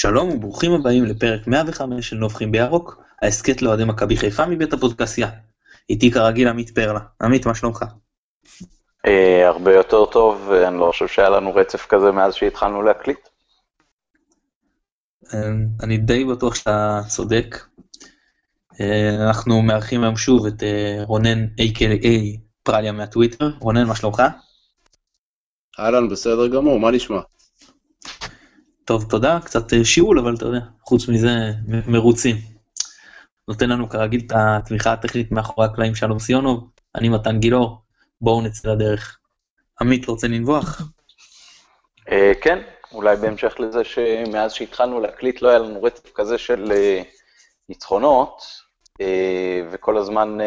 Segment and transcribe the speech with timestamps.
[0.00, 5.30] שלום וברוכים הבאים לפרק 105 של נובחים בירוק, ההסכת לאוהדי מכבי חיפה מבית הפודקסייה.
[5.90, 7.00] איתי כרגיל עמית פרלה.
[7.22, 7.84] עמית, מה שלומך?
[9.06, 13.28] אה, הרבה יותר טוב, אני לא חושב שהיה לנו רצף כזה מאז שהתחלנו להקליט.
[15.34, 15.38] אה,
[15.82, 17.56] אני די בטוח שאתה צודק.
[18.80, 20.62] אה, אנחנו מארחים היום שוב את
[21.06, 23.50] רונן A.K.A פרליה מהטוויטר.
[23.60, 24.22] רונן, מה שלומך?
[25.78, 27.20] אהלן, בסדר גמור, מה נשמע?
[28.90, 31.28] טוב, תודה, קצת אה, שיעול, אבל אתה יודע, חוץ מזה,
[31.86, 32.36] מרוצים.
[33.48, 37.82] נותן לנו כרגיל את התמיכה הטכנית מאחורי הקלעים שלום סיונוב, אני מתן גילאור,
[38.20, 39.18] בואו נצא לדרך.
[39.80, 40.82] עמית, רוצה לנבוח?
[42.10, 42.58] אה, כן,
[42.92, 47.02] אולי בהמשך לזה שמאז שהתחלנו להקליט לא היה לנו רצף כזה של אה,
[47.68, 48.42] ניצחונות,
[49.70, 50.38] וכל הזמן,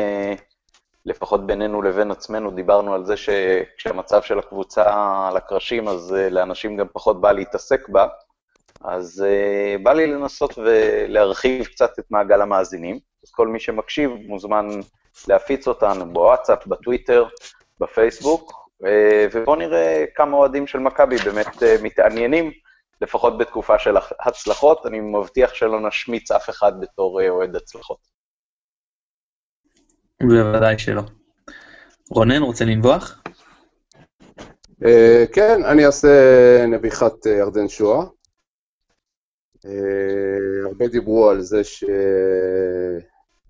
[1.06, 4.84] לפחות בינינו לבין עצמנו, דיברנו על זה שכשהמצב של הקבוצה
[5.30, 8.08] על הקרשים, אז לאנשים גם פחות בא להתעסק בה.
[8.84, 13.00] אז uh, בא לי לנסות ולהרחיב קצת את מעגל המאזינים.
[13.24, 14.68] אז כל מי שמקשיב מוזמן
[15.28, 17.26] להפיץ אותנו בוואטסאפ, בטוויטר,
[17.80, 18.88] בפייסבוק, uh,
[19.32, 22.52] ובואו נראה כמה אוהדים של מכבי באמת uh, מתעניינים,
[23.02, 24.86] לפחות בתקופה של הצלחות.
[24.86, 27.98] אני מבטיח שלא נשמיץ אף אחד בתור uh, אוהד הצלחות.
[30.22, 31.02] בוודאי שלא.
[32.10, 33.22] רונן, רוצה לנבוח?
[34.84, 36.10] Uh, כן, אני אעשה
[36.68, 38.06] נביחת ירדן שואה.
[39.66, 41.62] אה, הרבה דיברו על זה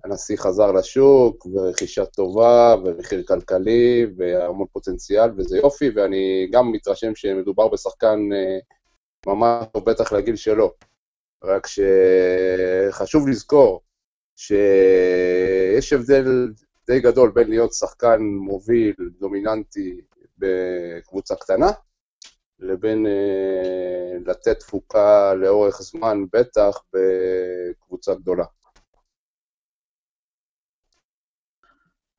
[0.03, 7.67] שהנשיא חזר לשוק, ורכישה טובה, ומחיר כלכלי, והמון פוטנציאל, וזה יופי, ואני גם מתרשם שמדובר
[7.67, 8.57] בשחקן אה,
[9.25, 10.73] ממש טוב, בטח לגיל שלו.
[11.43, 13.81] רק שחשוב לזכור
[14.35, 16.51] שיש הבדל
[16.87, 20.01] די גדול בין להיות שחקן מוביל, דומיננטי
[20.37, 21.71] בקבוצה קטנה,
[22.63, 28.45] לבין אה, לתת תפוקה לאורך זמן, בטח בקבוצה גדולה.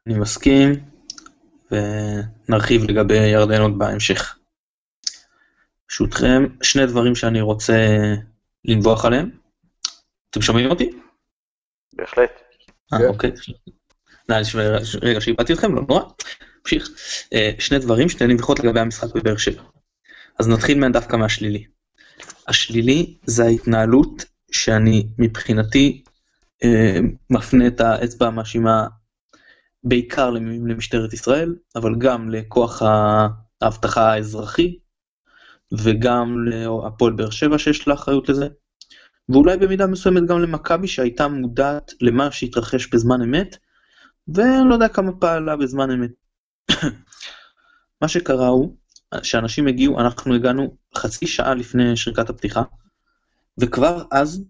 [0.07, 0.73] אני מסכים,
[1.71, 4.39] ונרחיב לגבי ירדן עוד בהמשך.
[5.89, 7.75] ברשותכם, שני דברים שאני רוצה
[8.65, 9.31] לנבוח עליהם.
[10.31, 10.91] אתם שומעים אותי?
[11.93, 12.31] בהחלט.
[12.93, 13.05] אה, כן.
[13.05, 13.31] אוקיי.
[15.03, 16.03] רגע, שאיבדתי אתכם, לא נורא.
[16.59, 16.89] נמשיך.
[17.33, 19.63] אה, שני דברים, שתי נביחות לגבי המשחק בבאר שבע.
[20.39, 21.65] אז נתחיל דווקא מהשלילי.
[22.49, 26.05] השלילי זה ההתנהלות שאני מבחינתי
[26.65, 26.99] אה,
[27.31, 28.87] מפנה את האצבע המאשימה
[29.85, 32.83] בעיקר למשטרת ישראל, אבל גם לכוח
[33.63, 34.79] האבטחה האזרחי,
[35.73, 38.49] וגם להפועל באר שבע שיש לה אחריות לזה,
[39.29, 43.57] ואולי במידה מסוימת גם למכבי שהייתה מודעת למה שהתרחש בזמן אמת,
[44.29, 46.11] ואני לא יודע כמה פעלה בזמן אמת.
[48.03, 48.77] מה שקרה הוא
[49.23, 52.63] שאנשים הגיעו, אנחנו הגענו חצי שעה לפני שריקת הפתיחה,
[53.59, 54.45] וכבר אז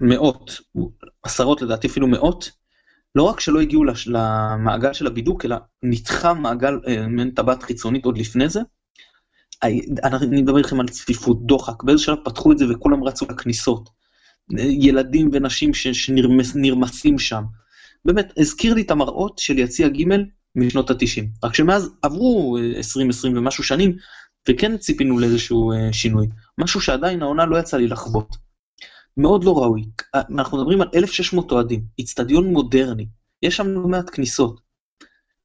[0.00, 0.60] מאות,
[1.22, 2.50] עשרות לדעתי אפילו מאות,
[3.14, 8.18] לא רק שלא הגיעו למעגל של הבידוק, אלא נדחה מעגל, אה, מעין טבעת חיצונית עוד
[8.18, 8.60] לפני זה.
[9.62, 13.90] אני מדבר איתכם על צפיפות, דוחק, באיזה שלב פתחו את זה וכולם רצו לכניסות.
[14.58, 17.42] ילדים ונשים שנרמסים שם.
[18.04, 20.04] באמת, הזכיר לי את המראות של יציע ג'
[20.56, 21.24] משנות ה-90.
[21.44, 23.96] רק שמאז עברו 20-20 אה, ומשהו שנים,
[24.48, 26.28] וכן ציפינו לאיזשהו אה, שינוי.
[26.58, 28.36] משהו שעדיין העונה לא יצא לי לחוות.
[29.16, 29.84] מאוד לא ראוי.
[30.14, 33.06] אה, אנחנו מדברים על 1,600 אוהדים, איצטדיון מודרני,
[33.42, 34.60] יש שם לא מעט כניסות.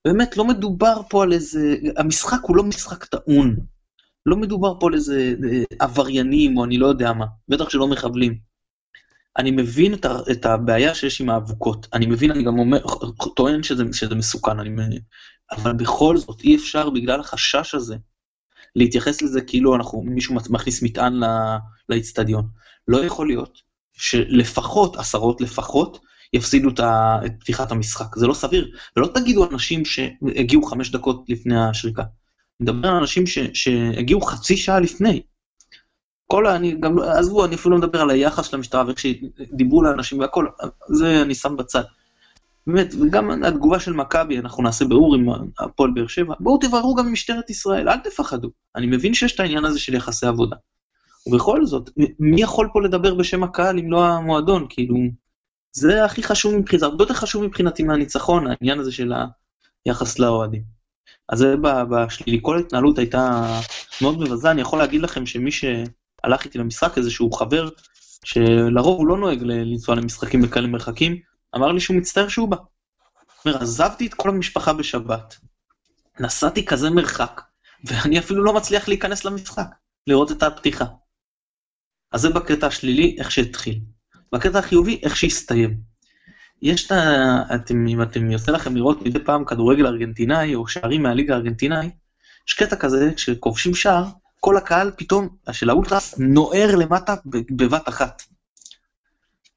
[0.05, 1.75] באמת, לא מדובר פה על איזה...
[1.97, 3.55] המשחק הוא לא משחק טעון.
[4.25, 5.35] לא מדובר פה על איזה
[5.79, 8.46] עבריינים או אני לא יודע מה, בטח שלא מחבלים.
[9.37, 12.83] אני מבין את, ה, את הבעיה שיש עם האבוקות, אני מבין, אני גם אומר,
[13.35, 14.99] טוען שזה, שזה מסוכן, אני,
[15.51, 17.95] אבל בכל זאת אי אפשר בגלל החשש הזה
[18.75, 21.21] להתייחס לזה כאילו אנחנו, מישהו מכניס מטען
[21.89, 22.47] לאיצטדיון.
[22.87, 23.61] לא יכול להיות
[23.93, 25.99] שלפחות, עשרות לפחות,
[26.33, 28.71] יפסידו את, ה, את פתיחת המשחק, זה לא סביר.
[28.97, 32.01] ולא תגידו אנשים שהגיעו חמש דקות לפני השריקה.
[32.01, 35.21] אני מדבר על אנשים ש, שהגיעו חצי שעה לפני.
[36.27, 39.83] כל, אני גם, לא, עזבו, אני אפילו לא מדבר על היחס של המשטרה ואיך שדיברו
[39.83, 40.47] לאנשים והכל,
[40.87, 41.83] זה אני שם בצד.
[42.67, 45.27] באמת, וגם התגובה של מכבי, אנחנו נעשה בירור עם
[45.59, 48.49] הפועל באר שבע, בואו תבררו גם עם משטרת ישראל, אל תפחדו.
[48.75, 50.55] אני מבין שיש את העניין הזה של יחסי עבודה.
[51.27, 51.89] ובכל זאת,
[52.19, 54.65] מי יכול פה לדבר בשם הקהל אם לא המועדון?
[54.69, 54.95] כאילו,
[55.71, 59.13] זה הכי חשוב מבחינתי, זה הרבה יותר חשוב מבחינתי מהניצחון, העניין הזה של
[59.85, 60.61] היחס לאוהדים.
[61.29, 61.55] אז זה
[61.89, 63.41] בשלילי, כל ההתנהלות הייתה
[64.01, 65.65] מאוד מבזה, אני יכול להגיד לכם שמי ש...
[66.23, 67.69] הלך איתי למשחק איזשהו חבר,
[68.23, 71.19] שלרוב הוא לא נוהג לנסוע למשחקים בכאלה מרחקים,
[71.55, 72.57] אמר לי שהוא מצטער שהוא בא.
[73.45, 75.37] אומר, עזבתי את כל המשפחה בשבת,
[76.19, 77.41] נסעתי כזה מרחק,
[77.83, 79.67] ואני אפילו לא מצליח להיכנס למשחק,
[80.07, 80.85] לראות את הפתיחה.
[82.11, 83.79] אז זה בקטע השלילי, איך שהתחיל.
[84.31, 85.77] בקטע החיובי, איך שהסתיים.
[86.61, 87.55] יש את ה...
[87.55, 91.89] אתם, אם אתם יוצא לכם לראות מדי פעם כדורגל ארגנטינאי, או שערים מהליגה הארגנטינאי,
[92.47, 94.05] יש קטע כזה, כשכובשים שער,
[94.39, 97.15] כל הקהל פתאום, של האולטרס, נוער למטה
[97.55, 98.21] בבת אחת.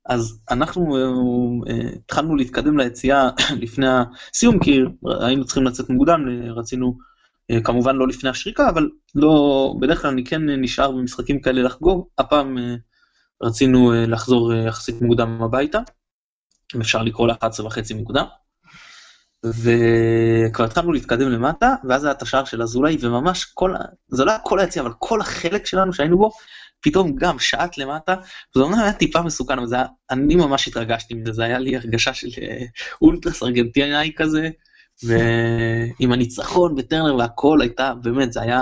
[0.06, 3.28] אז אנחנו uh, התחלנו להתקדם ליציאה
[3.62, 4.80] לפני הסיום, כי
[5.20, 6.20] היינו צריכים לצאת מוקדם,
[6.56, 6.98] רצינו
[7.52, 12.06] uh, כמובן לא לפני השריקה, אבל לא, בדרך כלל אני כן נשאר במשחקים כאלה לחגוג,
[12.18, 12.60] הפעם uh,
[13.42, 15.78] רצינו לחזור יחסית מוקדם הביתה,
[16.76, 18.24] אם אפשר לקרוא ל-11 וחצי מוקדם.
[19.44, 23.74] וכבר התחלנו להתקדם למטה, ואז היה את השער של אזולאי, וממש כל,
[24.08, 26.30] זה לא היה כל היציאה, אבל כל החלק שלנו שהיינו בו,
[26.80, 28.14] פתאום גם שעט למטה,
[28.56, 31.76] וזה אומנם היה טיפה מסוכן, אבל זה היה, אני ממש התרגשתי מזה, זה היה לי
[31.76, 32.64] הרגשה של אה,
[33.02, 34.50] אולטרס ארגנטינאי כזה,
[35.04, 38.60] ועם הניצחון וטרנר והכל הייתה, באמת, זה היה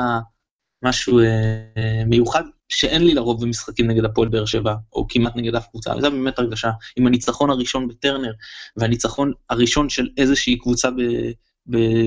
[0.84, 5.66] משהו אה, מיוחד, שאין לי לרוב במשחקים נגד הפועל באר שבע, או כמעט נגד אף
[5.70, 8.32] קבוצה, זו באמת הרגשה, עם הניצחון הראשון בטרנר,
[8.76, 11.02] והניצחון הראשון של איזושהי קבוצה ב...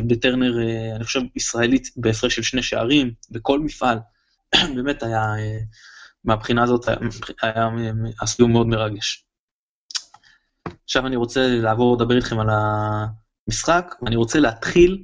[0.07, 3.99] בטרנר, אה, אני חושב, ישראלית, בהפרש של שני שערים, בכל מפעל,
[4.75, 5.21] באמת היה
[6.23, 6.87] מהבחינה הזאת
[7.41, 7.69] היה
[8.21, 9.25] הסיום מאוד מרגש.
[10.83, 15.03] עכשיו אני רוצה לעבור לדבר איתכם על המשחק, ואני רוצה להתחיל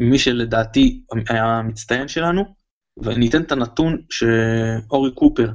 [0.00, 2.57] ממי שלדעתי היה המצטיין שלנו,
[3.02, 5.50] ואני אתן את הנתון שאורי קופר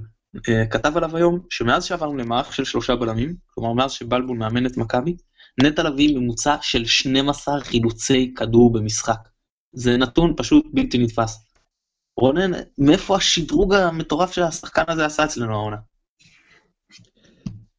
[0.49, 4.77] אה, כתב עליו היום, שמאז שעברנו למערך של שלושה בלמים, כלומר מאז שבלבול מאמן את
[4.77, 5.15] מכבי,
[5.63, 9.29] נטע לביא ממוצע של 12 חילוצי כדור במשחק.
[9.73, 11.45] זה נתון פשוט בלתי נתפס.
[12.19, 15.77] רונן, מאיפה השדרוג המטורף שהשחקן הזה עשה אצלנו העונה?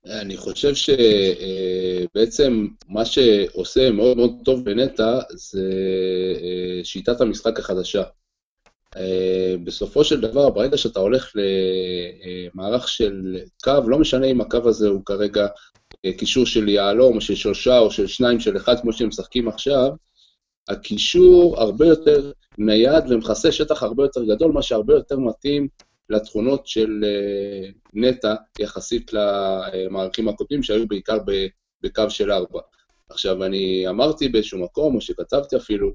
[0.06, 0.72] אני חושב
[2.14, 5.70] שבעצם מה שעושה מאוד מאוד טוב בנטע זה
[6.42, 8.02] אה, שיטת המשחק החדשה.
[8.96, 11.32] אה, בסופו של דבר, ברגע שאתה הולך
[12.54, 15.46] למערך של קו, לא משנה אם הקו הזה הוא כרגע
[16.04, 19.48] אה, קישור של יהלום, או של שלושה, או של שניים, של אחד, כמו שהם משחקים
[19.48, 19.88] עכשיו,
[20.68, 25.68] הקישור הרבה יותר נייד ומכסה שטח הרבה יותר גדול, מה שהרבה יותר מתאים
[26.10, 31.18] לתכונות של אה, נטע יחסית למערכים הקודמים שהיו בעיקר
[31.82, 32.60] בקו של ארבע.
[33.10, 35.92] עכשיו, אני אמרתי באיזשהו מקום, או שכתבתי אפילו,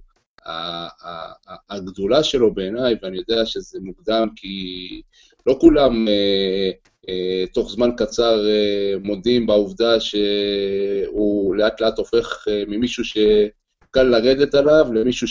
[1.70, 5.02] הגדולה שלו בעיניי, ואני יודע שזה מוקדם כי
[5.46, 6.72] לא כולם אה,
[7.10, 13.18] אה, תוך זמן קצר אה, מודים בעובדה שהוא לאט לאט הופך אה, ממישהו ש...
[13.92, 15.28] קל לרדת עליו למישהו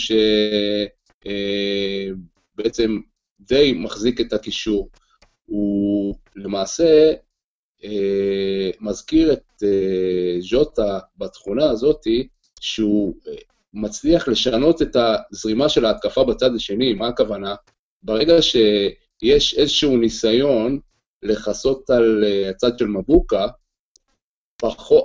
[2.57, 2.97] שבעצם אה,
[3.39, 4.89] די מחזיק את הקישור.
[5.45, 7.13] הוא למעשה
[7.83, 12.27] אה, מזכיר את אה, ז'וטה בתכונה הזאתי,
[12.61, 13.15] שהוא
[13.73, 17.55] מצליח לשנות את הזרימה של ההתקפה בצד השני, מה הכוונה?
[18.03, 20.79] ברגע שיש איזשהו ניסיון
[21.23, 23.47] לכסות על הצד של מבוקה,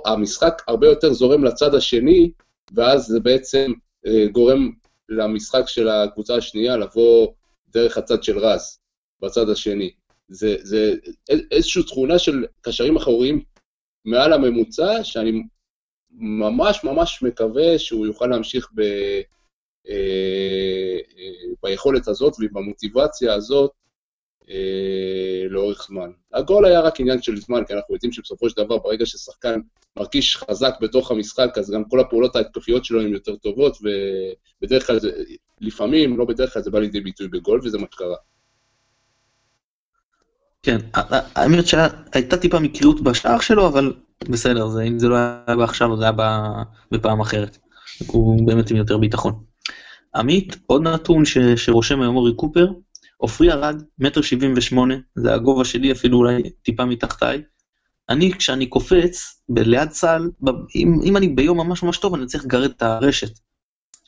[0.05, 2.31] המשחק הרבה יותר זורם לצד השני,
[2.75, 3.71] ואז זה בעצם
[4.05, 4.71] אה, גורם
[5.09, 7.27] למשחק של הקבוצה השנייה לבוא
[7.67, 8.79] דרך הצד של רז,
[9.21, 9.91] בצד השני.
[10.27, 10.95] זה, זה
[11.51, 13.43] איזושהי תכונה של קשרים אחוריים
[14.05, 15.43] מעל הממוצע, שאני
[16.17, 18.81] ממש ממש מקווה שהוא יוכל להמשיך ב,
[19.89, 23.71] אה, אה, ביכולת הזאת ובמוטיבציה הזאת
[24.49, 26.11] אה, לאורך זמן.
[26.33, 29.59] הגול היה רק עניין של זמן, כי אנחנו יודעים שבסופו של דבר, ברגע ששחקן
[29.97, 33.77] מרגיש חזק בתוך המשחק, אז גם כל הפעולות ההתקפיות שלו הן יותר טובות,
[34.61, 35.11] ובדרך כלל, זה,
[35.61, 38.15] לפעמים, לא בדרך כלל, זה בא לידי ביטוי בגול, וזה מה שקרה.
[40.63, 40.77] כן,
[41.35, 43.93] האמת שהייתה טיפה מקריות בשער שלו, אבל
[44.23, 46.13] בסדר, זה, אם זה לא היה בעכשיו, זה היה
[46.91, 47.57] בפעם אחרת.
[48.07, 49.43] הוא באמת עם יותר ביטחון.
[50.15, 52.67] עמית, עוד נתון ש, שרושם היום אורי קופר,
[53.17, 57.41] עופרי ארד, מטר שבעים ושמונה, זה הגובה שלי, אפילו אולי טיפה מתחתיי.
[58.09, 60.29] אני, כשאני קופץ, ליד צה"ל,
[60.75, 63.39] אם, אם אני ביום ממש ממש טוב, אני צריך לגרד את הרשת.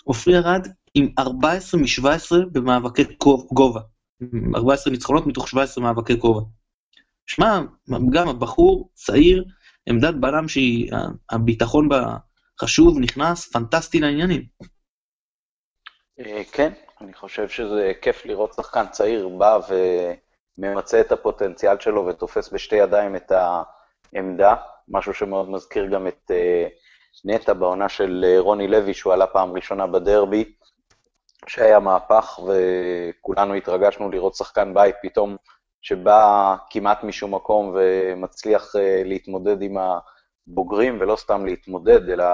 [0.03, 3.03] עופרי ארד עם 14 מ-17 במאבקי
[3.53, 3.81] גובה.
[4.55, 6.41] 14 ניצחונות מתוך 17 מאבקי גובה.
[7.27, 7.61] שמע,
[8.11, 9.43] גם הבחור צעיר,
[9.87, 12.01] עמדת בלם שהביטחון בה
[12.61, 14.43] חשוב, נכנס, פנטסטי לעניינים.
[16.19, 19.59] אה, כן, אני חושב שזה כיף לראות שחקן צעיר בא
[20.57, 23.31] וממצה את הפוטנציאל שלו ותופס בשתי ידיים את
[24.13, 24.55] העמדה,
[24.87, 26.69] משהו שמאוד מזכיר גם את uh,
[27.25, 30.53] נטע בעונה של uh, רוני לוי, שהוא עלה פעם ראשונה בדרבי,
[31.47, 35.35] שהיה מהפך וכולנו התרגשנו לראות שחקן בית פתאום
[35.81, 39.77] שבא כמעט משום מקום ומצליח uh, להתמודד עם
[40.47, 42.25] הבוגרים, ולא סתם להתמודד, אלא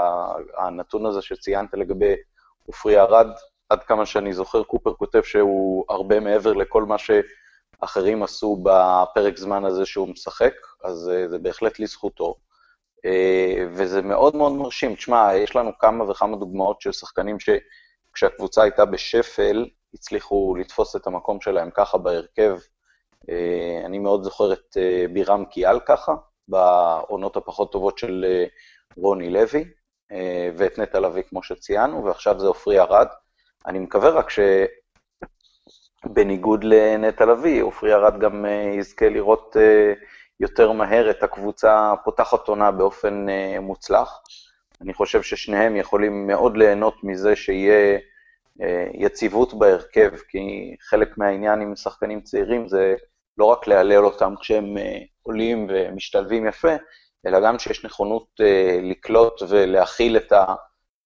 [0.57, 2.13] הנתון הזה שציינת לגבי
[2.65, 3.27] עופרי ארד,
[3.69, 6.95] עד כמה שאני זוכר, קופר כותב שהוא הרבה מעבר לכל מה
[7.79, 12.35] אחרים עשו בפרק זמן הזה שהוא משחק, אז אה, זה בהחלט לזכותו.
[13.05, 14.95] אה, וזה מאוד מאוד מרשים.
[14.95, 21.41] תשמע, יש לנו כמה וכמה דוגמאות של שחקנים שכשהקבוצה הייתה בשפל, הצליחו לתפוס את המקום
[21.41, 22.57] שלהם ככה בהרכב.
[23.29, 24.77] אה, אני מאוד זוכר את
[25.13, 26.15] בירם קיאל ככה,
[26.47, 28.25] בעונות הפחות טובות של
[28.97, 29.65] רוני לוי,
[30.57, 33.07] ואת נטע לביא, כמו שציינו, ועכשיו זה עופרי ארד.
[33.67, 34.27] אני מקווה רק
[36.05, 38.45] שבניגוד לנטע לביא, עופרי ארד גם
[38.77, 39.55] יזכה לראות
[40.39, 43.25] יותר מהר את הקבוצה פותחת עונה באופן
[43.59, 44.21] מוצלח.
[44.81, 47.99] אני חושב ששניהם יכולים מאוד ליהנות מזה שיהיה
[48.93, 52.95] יציבות בהרכב, כי חלק מהעניין עם שחקנים צעירים זה
[53.37, 54.81] לא רק להלל אותם כשהם uh,
[55.21, 56.73] עולים ומשתלבים יפה,
[57.27, 58.45] אלא גם שיש נכונות uh,
[58.81, 60.33] לקלוט ולהכיל את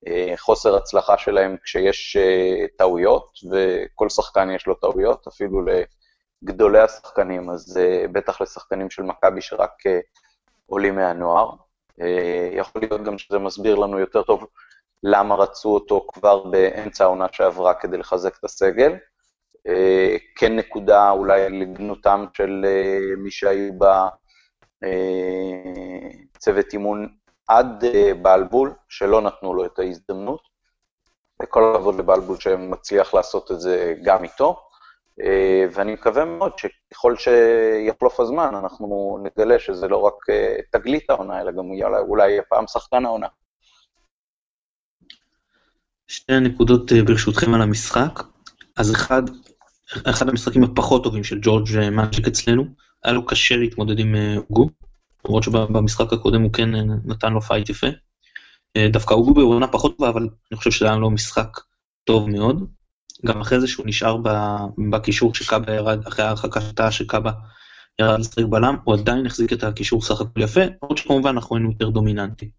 [0.07, 2.17] החוסר הצלחה שלהם כשיש
[2.77, 5.61] טעויות, וכל שחקן יש לו טעויות, אפילו
[6.43, 7.79] גדולי השחקנים, אז
[8.11, 9.71] בטח לשחקנים של מכבי שרק
[10.65, 11.51] עולים מהנוער.
[12.51, 14.45] יכול להיות גם שזה מסביר לנו יותר טוב
[15.03, 18.95] למה רצו אותו כבר באמצע העונה שעברה כדי לחזק את הסגל.
[19.67, 23.73] Uh, כן נקודה אולי לגנותם של uh, מי שהיו
[26.35, 27.07] בצוות אימון
[27.47, 27.83] עד
[28.21, 30.41] בלבול, שלא נתנו לו את ההזדמנות.
[31.41, 34.67] וכל הכבוד לבלבול שמצליח לעשות את זה גם איתו.
[35.21, 41.41] אה, ואני מקווה מאוד שככל שיחלוף הזמן, אנחנו נגלה שזה לא רק אה, תגלית העונה,
[41.41, 41.65] אלא גם
[41.99, 43.27] אולי יהיה פעם שחקן העונה.
[46.07, 48.19] שתי הנקודות אה, ברשותכם על המשחק.
[48.77, 49.21] אז אחד,
[50.03, 52.65] אחד המשחקים הפחות טובים של ג'ורג' מאג'יק אצלנו,
[53.03, 54.69] היה לו קשה להתמודד עם אוגו,
[55.25, 56.69] למרות שבמשחק הקודם הוא כן
[57.05, 57.87] נתן לו פייט יפה.
[58.77, 61.59] דווקא אוגו בעונה פחות טובה, אבל אני חושב שזה היה לו משחק
[62.03, 62.67] טוב מאוד.
[63.25, 64.17] גם אחרי זה שהוא נשאר
[64.91, 67.31] בקישור שכבהא ירד, אחרי ההרחקה שתה שכבהא
[68.01, 71.71] ירד לשחק בלם, הוא עדיין החזיק את הקישור סך הכל יפה, עוד שכמובן אנחנו היינו
[71.71, 72.49] יותר דומיננטי.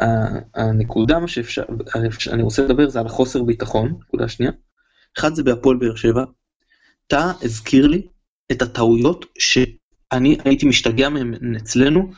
[0.00, 1.62] אה, הנקודה שאפשר,
[2.32, 4.52] אני רוצה לדבר זה על החוסר ביטחון, נקודה שנייה.
[5.18, 6.24] אחד זה בהפועל באר שבע,
[7.06, 8.02] אתה הזכיר לי
[8.52, 12.12] את הטעויות שאני הייתי משתגע מהן אצלנו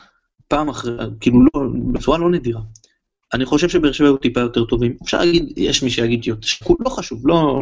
[0.47, 1.61] פעם אחרי, כאילו לא,
[1.93, 2.61] בצורה לא נדירה.
[3.33, 4.97] אני חושב שבאר שבע היו טיפה יותר טובים.
[5.03, 6.47] אפשר להגיד, יש מי שיגיד יותר,
[6.79, 7.61] לא חשוב, לא...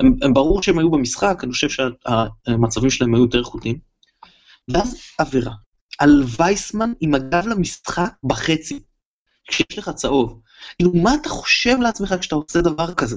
[0.00, 3.78] הם, הם ברור שהם היו במשחק, אני חושב שהמצבים שלהם היו יותר איכותיים.
[4.68, 5.52] ואז עבירה.
[5.98, 8.80] על וייסמן עם הגב למשחק בחצי,
[9.48, 10.40] כשיש לך צהוב.
[10.76, 13.16] כאילו, מה אתה חושב לעצמך כשאתה עושה דבר כזה?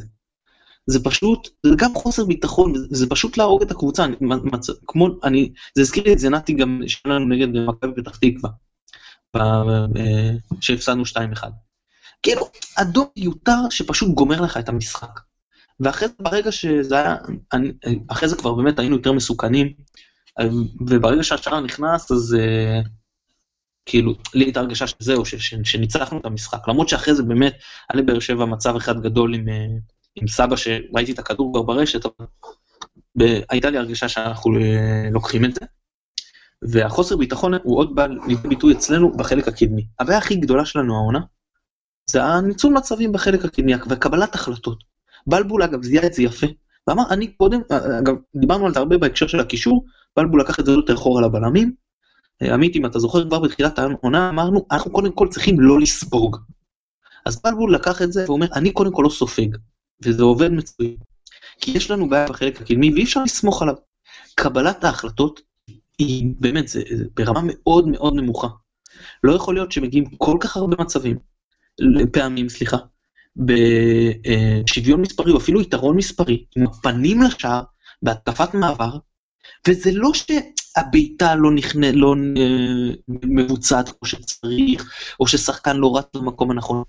[0.88, 4.04] זה פשוט, זה גם חוסר ביטחון, זה פשוט להרוג את הקבוצה.
[4.04, 8.18] אני, מצ, כמו, אני, זה הזכיר לי את זה נתי גם שלנו נגד מכבי פתח
[8.18, 8.50] תקווה.
[10.62, 11.44] שהפסדנו 2-1.
[12.24, 15.20] כאילו, אדום מיותר שפשוט גומר לך את המשחק.
[15.80, 17.16] ואחרי זה, ברגע שזה היה,
[17.54, 17.72] אני,
[18.08, 19.74] אחרי זה כבר באמת היינו יותר מסוכנים,
[20.88, 22.88] וברגע שהשער נכנס, אז uh,
[23.86, 26.68] כאילו, לי הייתה הרגשה שזהו, ש, ש, שניצחנו את המשחק.
[26.68, 27.54] למרות שאחרי זה באמת,
[27.90, 29.66] היה לבאר שבע מצב אחד גדול עם, אה,
[30.16, 32.28] עם סבא, שראיתי את הכדור כבר ברשת, אבל
[33.50, 34.52] הייתה לי הרגשה שאנחנו
[35.12, 35.66] לוקחים את זה.
[36.62, 39.88] והחוסר ביטחון הוא עוד בא לידי ביטוי אצלנו בחלק הקדמי.
[40.00, 41.20] הבעיה הכי גדולה שלנו העונה,
[42.10, 44.84] זה הניצול מצבים בחלק הקדמי וקבלת החלטות.
[45.28, 46.48] בלבול אגב זיהה את זה יפה,
[46.88, 47.62] ואמר אני קודם,
[48.00, 49.86] אגב דיברנו על זה הרבה בהקשר של הקישור,
[50.18, 51.74] בלבול לקח את זה יותר אחורה לבלמים.
[52.42, 56.38] עמית אם אתה זוכר כבר בתחילת העונה אמרנו אנחנו קודם כל צריכים לא לספוג.
[57.26, 59.48] אז בלבול לקח את זה ואומר אני קודם כל לא סופג,
[60.04, 60.96] וזה עובד מצוין.
[61.62, 63.76] כי יש לנו בעיה בחלק הקדמי ואי אפשר לסמוך עליו.
[64.36, 65.42] קבלת ההחלטות
[65.98, 68.48] היא באמת, זה, זה ברמה מאוד מאוד נמוכה.
[69.24, 71.18] לא יכול להיות שמגיעים כל כך הרבה מצבים,
[72.12, 72.78] פעמים, סליחה,
[73.36, 77.64] בשוויון מספרי או אפילו יתרון מספרי, עם הפנים לשער,
[78.02, 78.98] בהתקפת מעבר,
[79.68, 86.52] וזה לא שהבעיטה לא נכנה, לא אה, מבוצעת כמו שצריך, או ששחקן לא רץ במקום
[86.52, 86.84] הנכון.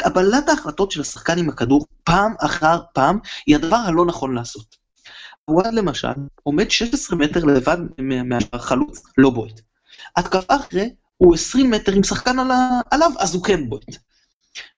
[0.00, 4.76] קבלת ההחלטות של השחקן עם הכדור פעם אחר פעם היא הדבר הלא נכון לעשות.
[5.48, 6.08] וואד למשל
[6.42, 7.76] עומד 16 מטר לבד
[8.24, 9.60] מהחלוץ, לא בועט.
[10.16, 12.50] התקפה אחרי הוא 20 מטר עם שחקן על
[12.90, 13.96] עליו, אז הוא כן בועט.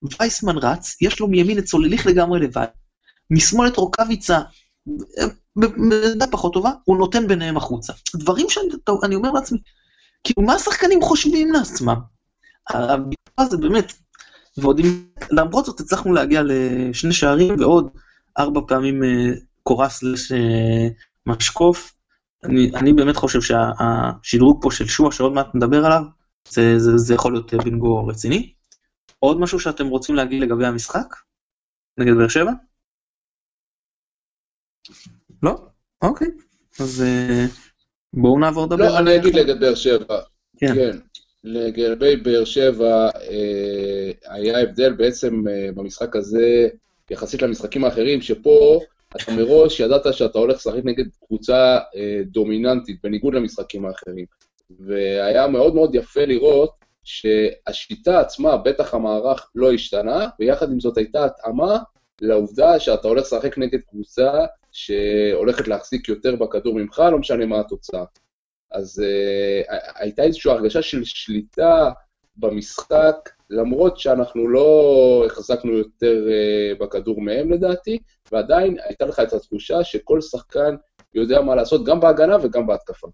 [0.02, 2.66] וייסמן רץ, יש לו מימין את צולליך לגמרי לבד,
[3.30, 4.40] משמאל את רוקאביצה,
[5.56, 7.92] במידה פחות טובה, הוא נותן ביניהם החוצה.
[8.16, 9.58] דברים שאני אומר לעצמי,
[10.24, 11.96] כאילו, מה השחקנים חושבים לעצמם?
[12.70, 13.92] הביטוי הזה באמת,
[14.56, 17.90] ועוד אם, למרות זאת הצלחנו להגיע לשני שערים ועוד
[18.38, 19.30] ארבע פעמים אה,
[19.62, 20.02] קורס
[21.26, 21.94] משקוף.
[22.44, 26.02] אני, אני באמת חושב שהשדרוג פה של שואה, שעוד מעט נדבר עליו,
[26.48, 28.52] זה, זה, זה יכול להיות בינגו רציני.
[29.18, 31.16] עוד משהו שאתם רוצים להגיד לגבי המשחק?
[31.98, 32.50] נגד באר שבע?
[35.42, 35.66] לא?
[36.02, 36.28] אוקיי,
[36.80, 37.46] אז אה,
[38.12, 38.98] בואו נעבור לדבר לא.
[38.98, 40.20] אני אגיד לגבי באר שבע.
[40.56, 40.74] כן.
[40.74, 40.98] כן.
[41.44, 46.68] לגבי באר שבע, אה, היה הבדל בעצם אה, במשחק הזה,
[47.10, 48.80] יחסית למשחקים האחרים, שפה
[49.16, 54.24] אתה מראש ידעת שאתה הולך לשחק נגד קבוצה אה, דומיננטית, בניגוד למשחקים האחרים.
[54.80, 56.70] והיה מאוד מאוד יפה לראות
[57.04, 61.78] שהשיטה עצמה, בטח המערך, לא השתנה, ויחד עם זאת הייתה התאמה
[62.20, 64.32] לעובדה שאתה הולך לשחק נגד קבוצה
[64.72, 68.04] שהולכת להחזיק יותר בכדור ממך, לא משנה מה התוצאה.
[68.72, 71.90] אז uh, הייתה איזושהי הרגשה של שליטה
[72.36, 77.98] במשחק, למרות שאנחנו לא החזקנו יותר uh, בכדור מהם לדעתי,
[78.32, 80.76] ועדיין הייתה לך את התחושה שכל שחקן
[81.14, 83.08] יודע מה לעשות גם בהגנה וגם בהתקפה.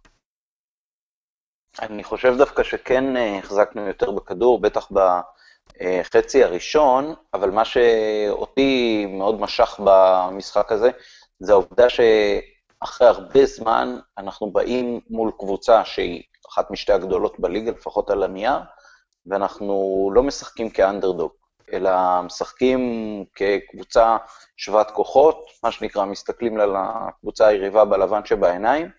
[1.83, 9.41] אני חושב דווקא שכן אה, החזקנו יותר בכדור, בטח בחצי הראשון, אבל מה שאותי מאוד
[9.41, 10.91] משך במשחק הזה,
[11.41, 11.88] זה העובדה
[12.85, 18.59] שאחרי הרבה זמן אנחנו באים מול קבוצה שהיא אחת משתי הגדולות בליגה, לפחות על הנייר,
[19.27, 21.33] ואנחנו לא משחקים כאנדרדוג,
[21.73, 22.81] אלא משחקים
[23.35, 24.17] כקבוצה
[24.57, 28.91] שוות כוחות, מה שנקרא, מסתכלים על הקבוצה היריבה בלבן שבעיניים,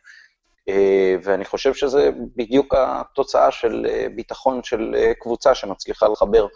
[0.70, 6.48] אה, ואני חושב שזה בדיוק התוצאה של אה, ביטחון של אה, קבוצה שמצליחה לחבר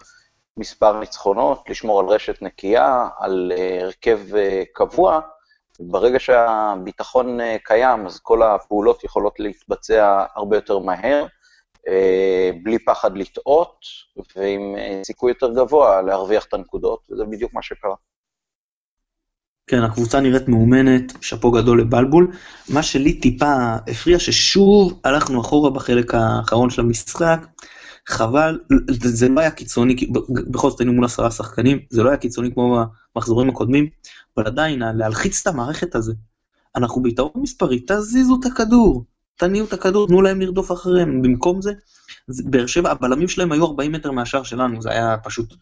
[0.57, 3.51] מספר ניצחונות, לשמור על רשת נקייה, על
[3.81, 4.19] הרכב
[4.73, 5.19] קבוע.
[5.79, 11.25] ברגע שהביטחון קיים, אז כל הפעולות יכולות להתבצע הרבה יותר מהר,
[12.63, 13.77] בלי פחד לטעות,
[14.35, 14.75] ועם
[15.05, 17.95] סיכוי יותר גבוה להרוויח את הנקודות, וזה בדיוק מה שקרה.
[19.67, 22.31] כן, הקבוצה נראית מאומנת, שאפו גדול לבלבול.
[22.69, 23.53] מה שלי טיפה
[23.87, 27.39] הפריע, ששוב הלכנו אחורה בחלק האחרון של המשחק.
[28.07, 28.59] חבל,
[29.03, 29.95] זה לא היה קיצוני,
[30.51, 33.87] בכל זאת היינו מול עשרה שחקנים, זה לא היה קיצוני כמו במחזורים הקודמים,
[34.37, 36.13] אבל עדיין, להלחיץ את המערכת הזה.
[36.75, 39.05] אנחנו ביתרון מספרי, תזיזו את הכדור,
[39.37, 41.21] תניעו את הכדור, תנו להם לרדוף אחריהם.
[41.21, 41.73] במקום זה,
[42.27, 45.53] באר שבע, הבלמים שלהם היו 40 מטר מהשאר שלנו, זה היה פשוט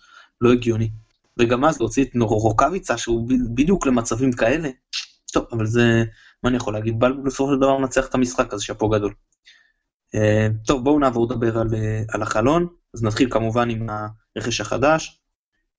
[0.41, 0.89] לא הגיוני.
[1.37, 4.69] וגם אז להוציא את נורוקביצה, שהוא בדיוק למצבים כאלה.
[5.33, 6.03] טוב, אבל זה,
[6.43, 6.99] מה אני יכול להגיד?
[6.99, 9.13] בלבול בסופו של דבר מנצח את המשחק, אז שאפו גדול.
[10.15, 10.19] Uh,
[10.67, 12.67] טוב, בואו נעבור לדבר על, uh, על החלון.
[12.93, 13.87] אז נתחיל כמובן עם
[14.35, 15.19] הרכש החדש.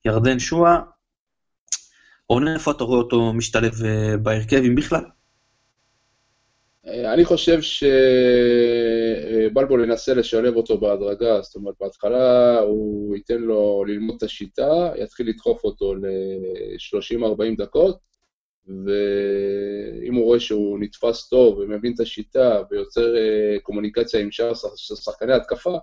[0.05, 0.81] ירדן שואה,
[2.29, 5.05] רונן, איפה אתה רואה אותו משתלב uh, בהרכב, אם בכלל?
[6.87, 7.59] אני חושב
[9.53, 15.29] שבלבול ינסה לשלב אותו בהדרגה, זאת אומרת, בהתחלה הוא ייתן לו ללמוד את השיטה, יתחיל
[15.29, 18.12] לדחוף אותו ל-30-40 דקות,
[18.67, 25.33] ואם הוא רואה שהוא נתפס טוב ומבין את השיטה ויוצר אה, קומוניקציה עם שאר שחקני
[25.33, 25.79] התקפה,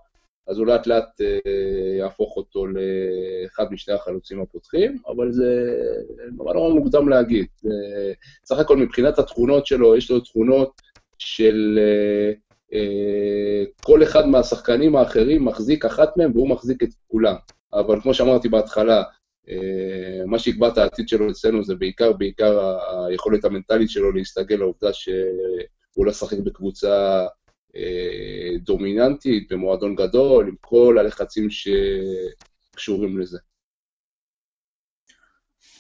[0.48, 1.38] אז הוא לאט לאט אה,
[1.98, 5.78] יהפוך אותו לאחד משני החלוצים הפותחים, אבל זה
[6.38, 7.46] נורא נורא מוקדם להגיד.
[8.46, 10.82] סך הכל מבחינת התכונות שלו, יש לו תכונות
[11.18, 11.80] של
[12.74, 17.36] אה, כל אחד מהשחקנים האחרים מחזיק אחת מהם והוא מחזיק את כולם.
[17.74, 19.04] אבל כמו שאמרתי בהתחלה,
[20.26, 22.78] מה שיקבע את העתיד שלו אצלנו זה בעיקר, בעיקר
[23.10, 27.26] היכולת המנטלית שלו להסתגל לעובדה שהוא לא שחק בקבוצה
[28.60, 33.38] דומיננטית, במועדון גדול, עם כל הלחצים שקשורים לזה.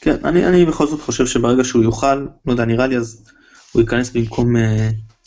[0.01, 3.31] כן, אני, אני בכל זאת חושב שברגע שהוא יוכל, לא יודע, נראה לי אז
[3.71, 4.53] הוא ייכנס במקום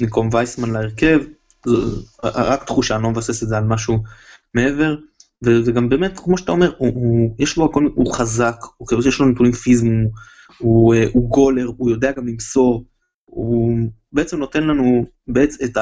[0.01, 1.21] במקום וייסמן להרכב,
[1.67, 1.77] זו
[2.25, 3.99] רק תחושה, אני לא מבסס את זה על משהו
[4.55, 4.97] מעבר,
[5.43, 9.09] וזה גם באמת, כמו שאתה אומר, הוא, הוא, יש לו הכל, הוא חזק, הוא, כאילו
[9.09, 10.09] יש לו נתונים פיזיים,
[10.59, 12.85] הוא, הוא, הוא גולר, הוא יודע גם למסור,
[13.25, 13.79] הוא
[14.13, 15.79] בעצם נותן לנו בעצם את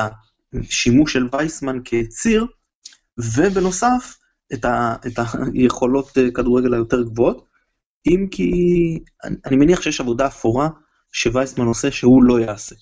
[0.55, 2.47] השימוש של וייסמן כציר,
[3.19, 4.17] ובנוסף,
[4.53, 5.19] את, ה, את
[5.55, 7.47] היכולות אה, כדורגל היותר גבוהות,
[8.07, 8.51] אם כי
[9.25, 10.69] אני, אני מניח שיש עבודה אפורה
[11.13, 12.75] שווייסמן עושה שהוא לא יעשה.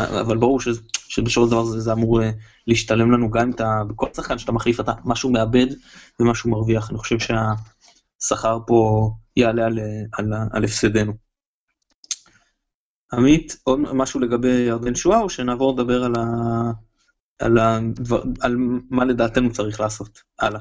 [0.00, 2.30] אבל ברור ש, שבשביל דבר זה, זה אמור אה,
[2.66, 5.66] להשתלם לנו גם אם אתה, בכל שחקן שאתה מחליף אתה משהו מאבד
[6.20, 6.90] ומשהו מרוויח.
[6.90, 9.78] אני חושב שהשכר פה יעלה על,
[10.12, 11.12] על, על הפסדנו.
[13.12, 16.22] עמית, עוד משהו לגבי ירדן שואה, או שנעבור לדבר על, ה,
[17.38, 18.56] על, הדבר, על
[18.90, 20.22] מה לדעתנו צריך לעשות?
[20.38, 20.60] הלאה.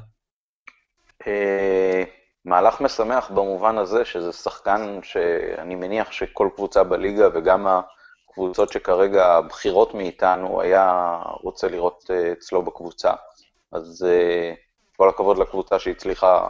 [1.27, 2.03] אה,
[2.45, 7.67] מהלך משמח במובן הזה שזה שחקן שאני מניח שכל קבוצה בליגה וגם
[8.35, 13.13] הקבוצות שכרגע הבכירות מאיתנו היה רוצה לראות אה, אצלו בקבוצה.
[13.71, 14.53] אז אה,
[14.97, 16.47] כל הכבוד לקבוצה שהצליחה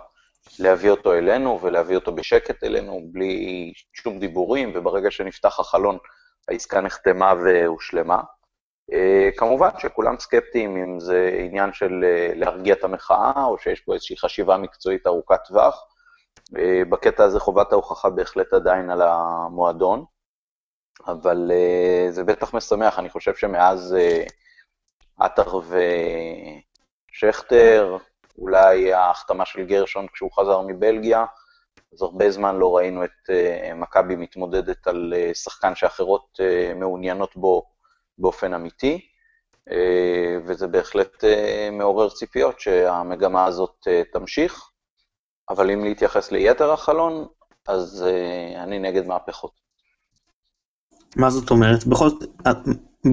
[0.59, 5.97] להביא אותו אלינו ולהביא אותו בשקט אלינו, בלי שום דיבורים, וברגע שנפתח החלון
[6.47, 8.21] העסקה נחתמה והושלמה.
[8.93, 14.17] אה, כמובן שכולם סקפטיים אם זה עניין של להרגיע את המחאה, או שיש פה איזושהי
[14.17, 15.85] חשיבה מקצועית ארוכת טווח.
[16.89, 20.05] בקטע הזה חובת ההוכחה בהחלט עדיין על המועדון.
[21.07, 24.29] אבל uh, זה בטח משמח, אני חושב שמאז uh,
[25.19, 25.59] עטר
[27.11, 27.97] ושכטר,
[28.37, 31.25] אולי ההחתמה של גרשון כשהוא חזר מבלגיה,
[31.93, 37.35] אז הרבה זמן לא ראינו את uh, מכבי מתמודדת על uh, שחקן שאחרות uh, מעוניינות
[37.35, 37.63] בו
[38.17, 39.07] באופן אמיתי,
[39.69, 39.73] uh,
[40.45, 44.69] וזה בהחלט uh, מעורר ציפיות שהמגמה הזאת uh, תמשיך,
[45.49, 47.27] אבל אם להתייחס ליתר החלון,
[47.67, 49.64] אז uh, אני נגד מהפכות.
[51.15, 51.85] מה זאת אומרת?
[51.85, 52.23] בכל זאת,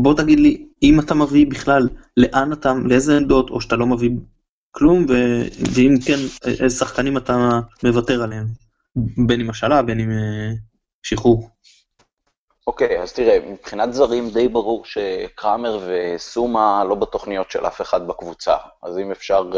[0.02, 4.10] בוא תגיד לי, אם אתה מביא בכלל, לאן אתה, לאיזה עמדות, או שאתה לא מביא
[4.70, 5.12] כלום, ו...
[5.74, 8.46] ואם כן, איזה שחקנים אתה מוותר עליהם?
[9.26, 10.58] בין עם השאלה, בין עם uh,
[11.02, 11.48] שחרור.
[12.66, 18.06] אוקיי, okay, אז תראה, מבחינת זרים די ברור שקראמר וסומה לא בתוכניות של אף אחד
[18.06, 18.56] בקבוצה.
[18.82, 19.56] אז אם אפשר uh,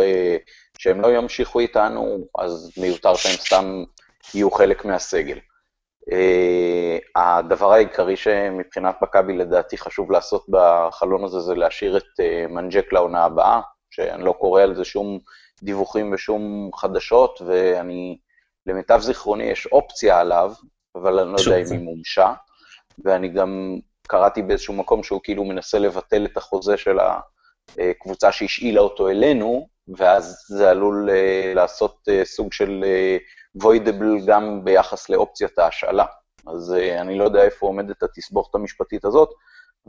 [0.78, 3.84] שהם לא ימשיכו איתנו, אז מיותר שהם סתם
[4.34, 5.38] יהיו חלק מהסגל.
[6.10, 12.92] Uh, הדבר העיקרי שמבחינת מכבי לדעתי חשוב לעשות בחלון הזה זה להשאיר את uh, מנג'ק
[12.92, 15.18] לעונה הבאה, שאני לא קורא על זה שום
[15.62, 18.18] דיווחים ושום חדשות, ואני,
[18.66, 20.52] למיטב זיכרוני יש אופציה עליו,
[20.94, 22.32] אבל אני לא יודע אם היא מומשה,
[23.04, 26.98] ואני גם קראתי באיזשהו מקום שהוא כאילו מנסה לבטל את החוזה של
[27.78, 32.84] הקבוצה שהשאילה אותו אלינו, ואז זה עלול uh, לעשות סוג של
[33.62, 36.04] uh, גם ביחס לאופציית ההשאלה.
[36.46, 39.30] אז uh, אני לא יודע איפה עומדת התסבוכת המשפטית הזאת,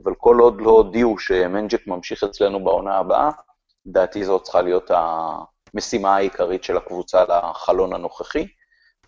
[0.04, 3.32] אבל כל עוד לא הודיעו שמנג'ק ממשיך אצלנו בעונה הבאה,
[3.86, 4.92] לדעתי זאת צריכה להיות
[5.74, 8.48] המשימה העיקרית של הקבוצה לחלון הנוכחי.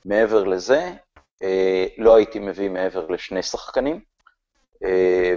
[0.05, 0.91] מעבר לזה,
[1.43, 1.45] uh,
[1.97, 4.01] לא הייתי מביא מעבר לשני שחקנים,
[4.75, 4.87] uh,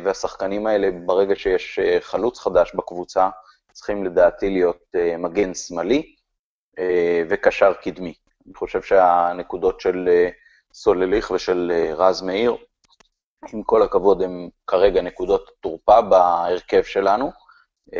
[0.05, 3.29] והשחקנים האלה, ברגע שיש חלוץ חדש בקבוצה,
[3.73, 4.83] צריכים לדעתי להיות
[5.19, 6.15] מגן שמאלי
[7.29, 8.15] וקשר קדמי.
[8.47, 10.33] אני חושב שהנקודות של uh,
[10.75, 12.57] סולליך ושל uh, רז מאיר,
[13.53, 17.31] עם כל הכבוד, הן כרגע נקודות תורפה בהרכב שלנו,
[17.91, 17.97] uh,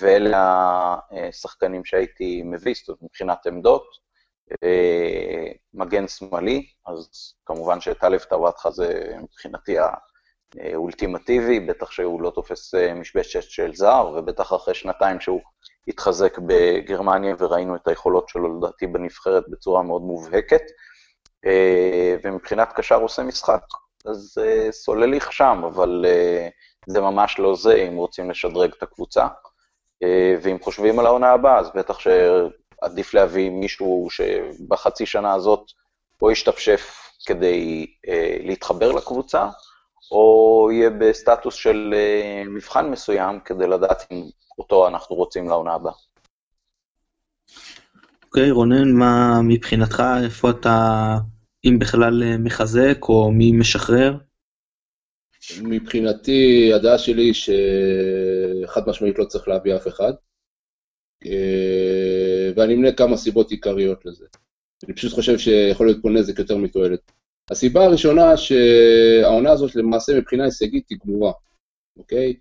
[0.00, 0.96] ואלה
[1.28, 4.10] השחקנים שהייתי מביא, זאת אומרת, מבחינת עמדות.
[5.74, 9.78] מגן שמאלי, אז כמובן שטלב טוואטחה זה מבחינתי
[10.58, 15.40] האולטימטיבי, בטח שהוא לא תופס משבשת של זר, ובטח אחרי שנתיים שהוא
[15.88, 20.62] התחזק בגרמניה וראינו את היכולות שלו לדעתי בנבחרת בצורה מאוד מובהקת.
[22.22, 23.62] ומבחינת קשר עושה משחק,
[24.06, 24.38] אז
[24.70, 26.06] סולליך שם, אבל
[26.86, 29.26] זה ממש לא זה אם רוצים לשדרג את הקבוצה.
[30.42, 35.64] ואם חושבים על העונה הבאה, אז בטח שעדיף להביא מישהו שבחצי שנה הזאת
[36.22, 37.86] או ישתפשף כדי
[38.40, 39.48] להתחבר לקבוצה,
[40.10, 41.94] או יהיה בסטטוס של
[42.46, 44.24] מבחן מסוים כדי לדעת אם
[44.58, 45.92] אותו אנחנו רוצים לעונה הבאה.
[48.24, 51.16] אוקיי, okay, רונן, מה מבחינתך, איפה אתה,
[51.64, 54.16] אם בכלל מחזק או מי משחרר?
[55.62, 60.12] מבחינתי, הדעה שלי היא שחד משמעית לא צריך להביא אף אחד,
[62.56, 64.26] ואני אמנה כמה סיבות עיקריות לזה.
[64.84, 67.12] אני פשוט חושב שיכול להיות פה נזק יותר מתועלת.
[67.50, 71.32] הסיבה הראשונה שהעונה הזאת למעשה מבחינה הישגית היא גמורה,
[71.98, 72.34] אוקיי?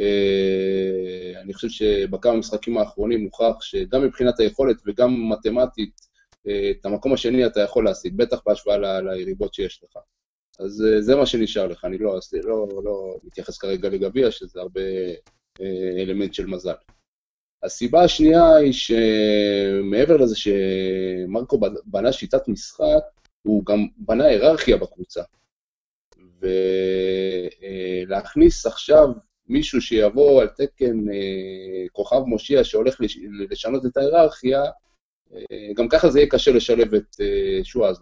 [0.00, 6.00] אה, אני חושב שבכמה משחקים האחרונים מוכח שגם מבחינת היכולת וגם מתמטית,
[6.48, 10.02] אה, את המקום השני אתה יכול להשיג, בטח בהשוואה ליריבות שיש לך.
[10.58, 14.80] אז אה, זה מה שנשאר לך, אני לא, לא, לא מתייחס כרגע לגביע, שזה הרבה
[16.02, 16.74] אלמנט של מזל.
[17.62, 23.02] הסיבה השנייה היא שמעבר לזה שמרקו בנה שיטת משחק,
[23.44, 25.22] הוא גם בנה היררכיה בקבוצה.
[28.06, 29.08] ולהכניס עכשיו
[29.48, 33.00] מישהו שיבוא על תקן אה, כוכב מושיע שהולך
[33.50, 34.62] לשנות את ההיררכיה,
[35.34, 38.00] אה, גם ככה זה יהיה קשה לשלב את אה, שועה,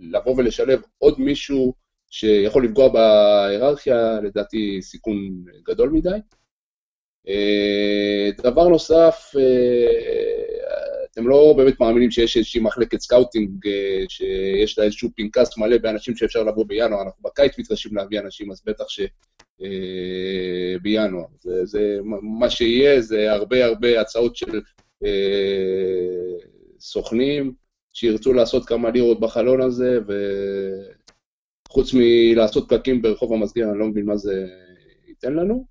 [0.00, 1.74] לבוא ולשלב עוד מישהו
[2.10, 6.18] שיכול לפגוע בהיררכיה, לדעתי סיכון גדול מדי.
[8.42, 9.34] דבר נוסף,
[11.12, 13.50] אתם לא באמת מאמינים שיש איזושהי מחלקת scouting
[14.08, 18.62] שיש לה איזשהו פנקס מלא באנשים שאפשר לבוא בינואר, אנחנו בקיץ מתקשים להביא אנשים, אז
[18.66, 19.00] בטח ש...
[19.62, 21.06] אה.
[21.40, 21.98] זה, זה,
[22.40, 24.60] מה שיהיה זה הרבה הרבה הצעות של
[25.04, 26.38] אה,
[26.80, 27.54] סוכנים
[27.92, 29.98] שירצו לעשות כמה לירות בחלון הזה,
[31.68, 34.46] וחוץ מלעשות פקקים ברחוב המסגר, אני לא מבין מה זה
[35.08, 35.66] ייתן לנו.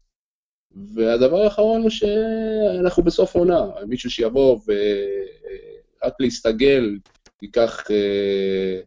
[0.76, 6.98] והדבר האחרון הוא שאנחנו בסוף עונה, מישהו שיבוא ורק להסתגל,
[7.42, 8.80] ייקח אה,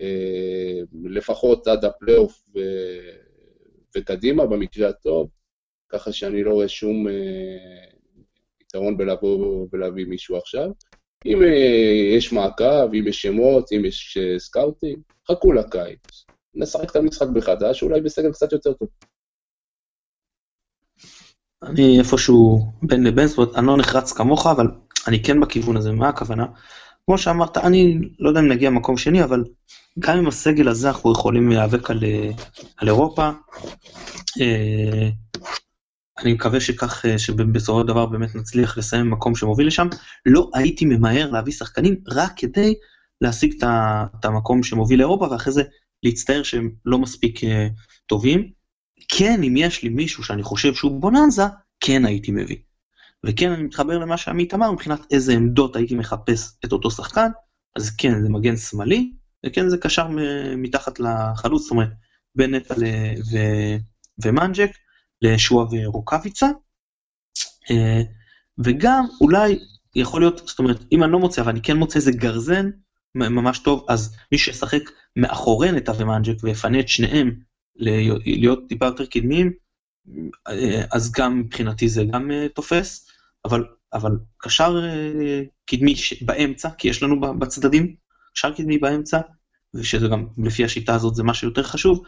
[0.00, 2.44] אה, לפחות עד הפלייאוף
[3.96, 5.28] וקדימה במקרה הטוב,
[5.88, 7.14] ככה שאני לא רואה שום אה,
[8.60, 10.70] יתרון בלבוא ולהביא מישהו עכשיו.
[11.26, 11.38] אם
[12.16, 16.24] יש מעקב, אם יש שמות, אם יש scouting, חכו לקיץ.
[16.54, 18.88] נשחק את המשחק מחדש, אולי בסגל קצת יותר טוב.
[21.62, 24.68] אני איפשהו בין לבין, זאת אומרת, אני לא נחרץ כמוך, אבל
[25.06, 26.46] אני כן בכיוון הזה, מה הכוונה?
[27.06, 29.44] כמו שאמרת, אני לא יודע אם נגיע למקום שני, אבל
[29.98, 32.30] גם עם הסגל הזה אנחנו יכולים להיאבק על, אה,
[32.76, 33.30] על אירופה.
[34.40, 35.08] אה,
[36.18, 39.88] אני מקווה שכך, אה, שבסופו של דבר באמת נצליח לסיים במקום שמוביל לשם.
[40.26, 42.74] לא הייתי ממהר להביא שחקנים רק כדי
[43.20, 45.62] להשיג את המקום שמוביל לאירופה, ואחרי זה
[46.02, 47.40] להצטער שהם לא מספיק
[48.06, 48.57] טובים.
[49.08, 51.42] כן, אם יש לי מישהו שאני חושב שהוא בוננזה,
[51.80, 52.56] כן הייתי מביא.
[53.26, 57.28] וכן, אני מתחבר למה שעמית אמר, מבחינת איזה עמדות הייתי מחפש את אותו שחקן,
[57.76, 59.10] אז כן, זה מגן שמאלי,
[59.46, 60.08] וכן, זה קשר
[60.56, 61.90] מתחת לחלוץ, זאת אומרת,
[62.34, 62.74] בין נטע
[63.32, 63.76] ו-
[64.24, 64.70] ומנג'ק
[65.22, 66.46] לשועה ורוקאביצה.
[67.70, 68.00] אה,
[68.64, 69.58] וגם, אולי,
[69.94, 72.70] יכול להיות, זאת אומרת, אם אני לא מוצא, אבל אני כן מוצא איזה גרזן
[73.14, 77.40] ממש טוב, אז מי שישחק מאחורי נטע ומנג'ק ויפנה את שניהם
[77.78, 79.52] להיות טיפה יותר קדמיים,
[80.48, 83.08] אה, אז גם מבחינתי זה גם אה, תופס,
[83.44, 87.94] אבל, אבל קשר אה, קדמי באמצע, כי יש לנו בצדדים,
[88.34, 89.20] קשר קדמי באמצע,
[89.74, 92.02] ושזה גם לפי השיטה הזאת זה מה שיותר חשוב,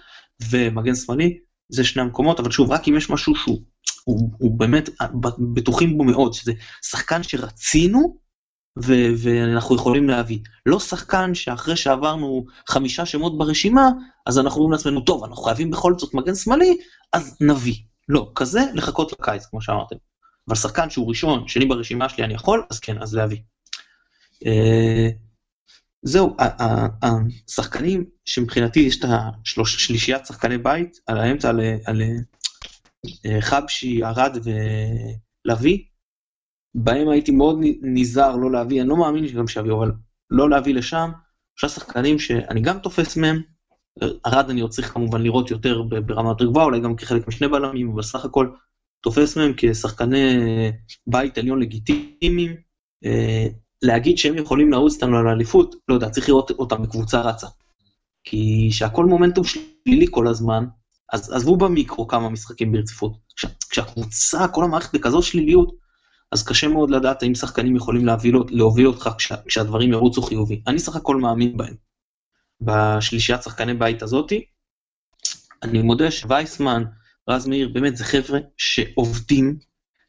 [0.50, 3.60] ומגן שמאלי, זה שני המקומות, אבל שוב, רק אם יש משהו שהוא
[4.04, 4.88] הוא, הוא באמת,
[5.54, 6.52] בטוחים בו מאוד, שזה
[6.82, 8.19] שחקן שרצינו,
[8.78, 10.38] ו- ואנחנו יכולים להביא.
[10.66, 13.88] לא שחקן שאחרי שעברנו חמישה שמות ברשימה,
[14.26, 16.76] אז אנחנו אומרים לעצמנו, טוב, אנחנו חייבים בכל זאת מגן שמאלי,
[17.12, 17.74] אז נביא.
[18.08, 19.96] לא, כזה לחכות לקיץ, כמו שאמרתם.
[20.48, 23.38] אבל שחקן שהוא ראשון, שני ברשימה שלי אני יכול, אז כן, אז להביא.
[24.46, 25.08] אה,
[26.02, 26.36] זהו,
[27.02, 29.04] השחקנים שמבחינתי יש את
[29.58, 31.50] השלישיית שחקני בית, על האמצע,
[31.84, 32.02] על,
[33.26, 34.36] אה, חבשי, ארד
[35.46, 35.84] ולוי,
[36.74, 39.92] בהם הייתי מאוד נזהר לא להביא, אני לא מאמין שגם שיביאו, אבל
[40.30, 41.10] לא להביא לשם,
[41.56, 43.42] שלושה שחקנים שאני גם תופס מהם,
[44.26, 47.88] ארד אני עוד צריך כמובן לראות יותר ברמה יותר גבוהה, אולי גם כחלק משני בלמים,
[47.88, 48.50] אבל בסך הכל
[49.00, 50.36] תופס מהם כשחקני
[51.06, 52.56] בית עליון לגיטימיים.
[53.04, 53.46] אה,
[53.82, 57.46] להגיד שהם יכולים לעוץ אותנו על האליפות, לא יודע, צריך לראות אותם בקבוצה רצה.
[58.24, 60.64] כי שהכל מומנטום שלילי כל הזמן,
[61.12, 63.12] אז עזבו במיקרו כמה משחקים ברציפות.
[63.70, 65.72] כשהקבוצה, כל המערכת בכזאת שליליות,
[66.32, 68.06] אז קשה מאוד לדעת האם שחקנים יכולים
[68.50, 70.62] להוביל, אותך כשה, כשהדברים ירוצו חיובי.
[70.66, 71.74] אני סך הכל מאמין בהם.
[72.60, 74.44] בשלישיית שחקני בית הזאתי,
[75.62, 76.84] אני מודה שווייסמן,
[77.28, 79.58] רז מאיר, באמת זה חבר'ה שעובדים,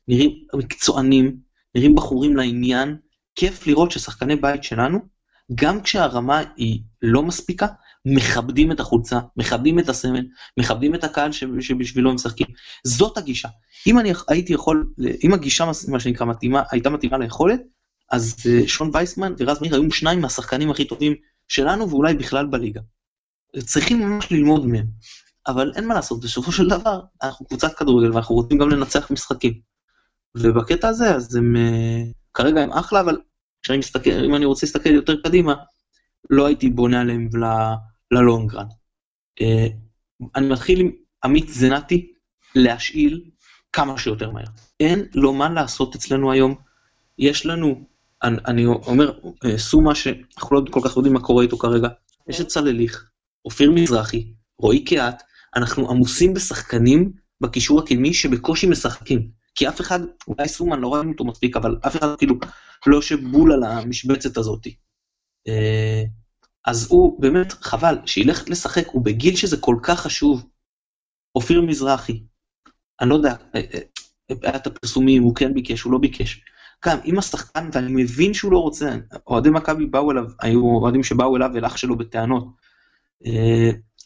[0.08, 1.38] נראים מקצוענים,
[1.76, 2.98] נראים בחורים לעניין,
[3.36, 5.00] כיף לראות ששחקני בית שלנו,
[5.56, 7.68] גם כשהרמה היא לא מספיקה,
[8.06, 10.26] מכבדים את החולצה, מכבדים את הסמל,
[10.60, 12.48] מכבדים את הקהל שבשבילו הם משחקים.
[12.84, 13.50] זאת הגישה.
[13.88, 14.88] אם אני הייתי יכול,
[15.24, 17.62] אם הגישה, מה שנקרא, מתאימה, הייתה מתאימה ליכולת,
[18.12, 21.16] אז אה, שון וייסמן ורז מאיר היו שניים מהשחקנים הכי טובים
[21.48, 22.82] שלנו ואולי בכלל בליגה.
[23.60, 24.86] צריכים ממש ללמוד מהם.
[25.48, 29.54] אבל אין מה לעשות, בסופו של דבר, אנחנו קבוצת כדורגל ואנחנו רוצים גם לנצח משחקים.
[30.36, 32.02] ובקטע הזה, אז הם, אה,
[32.34, 33.18] כרגע הם אחלה, אבל
[33.64, 35.54] כשאני מסתכל, אם אני רוצה להסתכל יותר קדימה,
[36.30, 37.30] לא הייתי בונה עליהם
[38.12, 38.66] ללונגרן.
[39.42, 39.68] אה,
[40.36, 40.92] אני מתחיל עם
[41.24, 42.14] עמית זנתי
[42.56, 43.22] להשאיל
[43.74, 44.46] כמה שיותר מהר.
[44.80, 46.56] אין לו מה לעשות אצלנו היום.
[47.18, 47.86] יש לנו,
[48.24, 51.88] אני, אני אומר, אה, סומה שאנחנו לא כל כך יודעים מה קורה איתו כרגע,
[52.30, 53.10] יש את צלליך,
[53.46, 55.24] אופיר מזרחי, רועי קיאט,
[55.56, 59.30] אנחנו עמוסים בשחקנים בקישור הקדמי שבקושי משחקים.
[59.56, 62.36] כי אף אחד, אולי סומן לא ראינו אותו מספיק, אבל אף אחד כאילו
[62.88, 64.68] לא יושב בול על המשבצת הזאת.
[66.68, 70.46] אה, אז הוא באמת, חבל, שילך לשחק, הוא בגיל שזה כל כך חשוב.
[71.36, 72.24] אופיר מזרחי,
[73.02, 73.64] אני לא יודע, היה
[74.32, 76.42] אה, אה, הפרסומים, הוא כן ביקש, הוא לא ביקש.
[76.86, 78.96] גם אם השחקן, ואני מבין שהוא לא רוצה,
[79.28, 82.48] אוהדי מכבי באו אליו, היו אוהדים שבאו אליו אל אח שלו בטענות.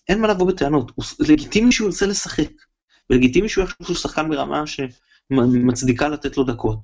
[0.09, 2.51] אין מה לבוא בטענות, הוא לגיטימי שהוא ירצה לשחק,
[3.09, 6.79] ולגיטימי שהוא יחשוב שהוא שחקן ברמה שמצדיקה לתת לו דקות.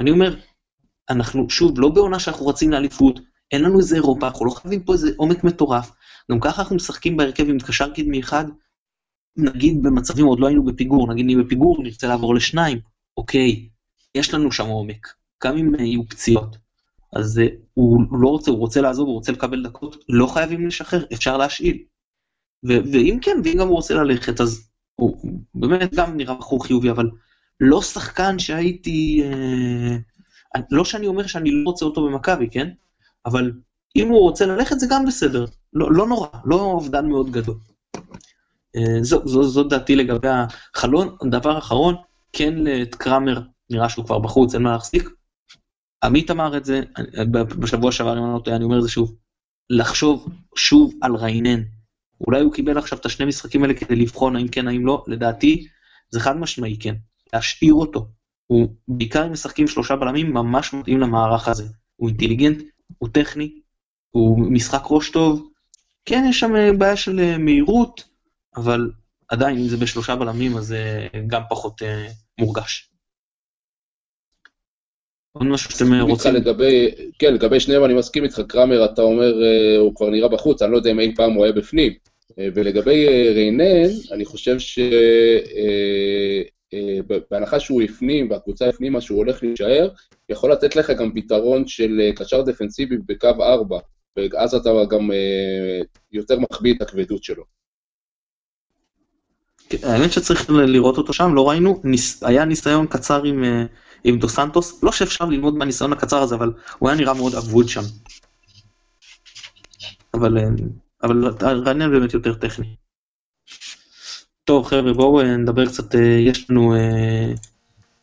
[0.00, 0.36] אני אומר,
[1.10, 3.20] אנחנו שוב לא בעונה שאנחנו רצים לאליפות,
[3.52, 5.90] אין לנו איזה אירופה, אנחנו לא חייבים פה איזה עומק מטורף,
[6.30, 8.44] גם ככה אנחנו משחקים בהרכב עם קשר קדמי אחד,
[9.36, 12.80] נגיד במצבים עוד לא היינו בפיגור, נגיד נהיה בפיגור, נרצה לעבור לשניים,
[13.16, 13.68] אוקיי,
[14.14, 16.56] יש לנו שם עומק, גם אם יהיו פציעות.
[17.12, 21.04] אז uh, הוא, לא רוצה, הוא רוצה לעזוב, הוא רוצה לקבל דקות, לא חייבים לשחרר,
[21.12, 21.82] אפשר להשאיל.
[22.62, 27.10] ואם כן, ואם גם הוא רוצה ללכת, אז הוא באמת גם נראה בחור חיובי, אבל
[27.60, 29.22] לא שחקן שהייתי...
[29.24, 29.96] אה,
[30.70, 32.68] לא שאני אומר שאני לא רוצה אותו במכבי, כן?
[33.28, 33.52] אבל
[33.96, 37.56] אם הוא רוצה ללכת זה גם בסדר, לא, לא נורא, לא אובדן מאוד גדול.
[38.76, 41.16] אה, זו, זו, זו דעתי לגבי החלון.
[41.30, 41.94] דבר אחרון,
[42.32, 45.10] כן את קראמר, נראה שהוא כבר בחוץ, אין מה להחזיק.
[46.04, 46.82] עמית אמר את זה,
[47.32, 49.14] בשבוע שעבר, אם אני לא טועה, אני אומר את זה שוב,
[49.70, 51.62] לחשוב שוב על ריינן.
[52.26, 55.66] אולי הוא קיבל עכשיו את השני משחקים האלה כדי לבחון האם כן האם לא, לדעתי
[56.10, 56.94] זה חד משמעי כן,
[57.32, 58.08] להשאיר אותו.
[58.46, 61.64] הוא בעיקר אם משחקים שלושה בלמים ממש מתאים למערך הזה.
[61.96, 62.62] הוא אינטליגנט,
[62.98, 63.60] הוא טכני,
[64.10, 65.48] הוא משחק ראש טוב,
[66.04, 68.04] כן יש שם אה, בעיה של אה, מהירות,
[68.56, 68.90] אבל
[69.28, 71.82] עדיין אם זה בשלושה בלמים אז זה גם פחות
[72.40, 72.90] מורגש.
[75.32, 76.34] עוד משהו שאתם רוצים?
[76.34, 79.34] לגבי, כן, לגבי שניהם אני מסכים איתך, קרמר, אתה אומר,
[79.78, 81.92] הוא כבר נראה בחוץ, אני לא יודע אם אי פעם הוא היה בפנים.
[82.54, 84.98] ולגבי ריינן, אני חושב שבהנחה
[86.74, 89.88] uh, uh, שהוא הפנים והקבוצה הפנימה שהוא הולך להישאר,
[90.28, 93.78] יכול לתת לך גם פתרון של uh, קשר דפנסיבי בקו 4,
[94.16, 97.44] ואז אתה גם uh, יותר מחביא את הכבדות שלו.
[99.82, 103.64] האמת שצריך לראות אותו שם, לא ראינו, ניס, היה ניסיון קצר עם, אה,
[104.04, 107.68] עם דו סנטוס, לא שאפשר ללמוד מהניסיון הקצר הזה, אבל הוא היה נראה מאוד אבוד
[107.68, 107.80] שם.
[110.14, 110.44] אבל, אה,
[111.02, 111.24] אבל
[111.66, 112.76] רענן באמת יותר טכני.
[114.48, 115.94] טוב חבר'ה בואו אה, נדבר קצת,
[116.26, 116.74] יש לנו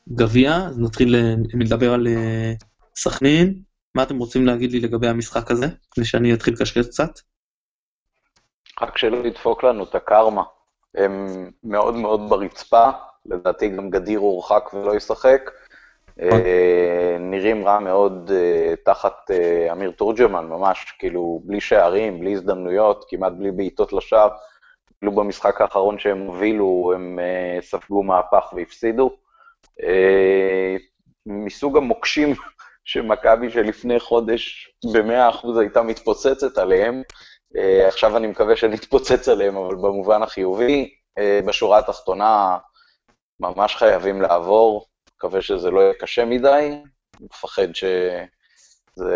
[0.10, 1.16] גביע, אז נתחיל
[1.54, 2.08] לדבר על
[2.96, 3.54] סכנין.
[3.96, 7.10] מה אתם רוצים להגיד לי לגבי המשחק הזה, לפני שאני אתחיל לקשקש קצת?
[8.82, 10.44] רק שלא ידפוק לנו את הקרמה.
[10.96, 11.28] הם
[11.64, 12.90] מאוד מאוד ברצפה,
[13.26, 15.52] לדעתי גם גדיר הורחק ולא ישחק.
[16.22, 23.06] אה, נראים רע מאוד אה, תחת אה, אמיר תורג'מן, ממש, כאילו, בלי שערים, בלי הזדמנויות,
[23.10, 24.30] כמעט בלי בעיטות לשער.
[25.06, 27.20] אפילו במשחק האחרון שהם הובילו, הם
[27.62, 29.18] ספגו מהפך והפסידו.
[31.26, 32.34] מסוג המוקשים
[32.86, 37.02] שמכבי שלפני חודש ב-100% הייתה מתפוצצת עליהם,
[37.58, 42.58] אה, עכשיו אני מקווה שנתפוצץ עליהם, אבל במובן החיובי, אה, בשורה התחתונה
[43.40, 46.82] ממש חייבים לעבור, מקווה שזה לא יהיה קשה מדי,
[47.22, 49.08] מפחד שזה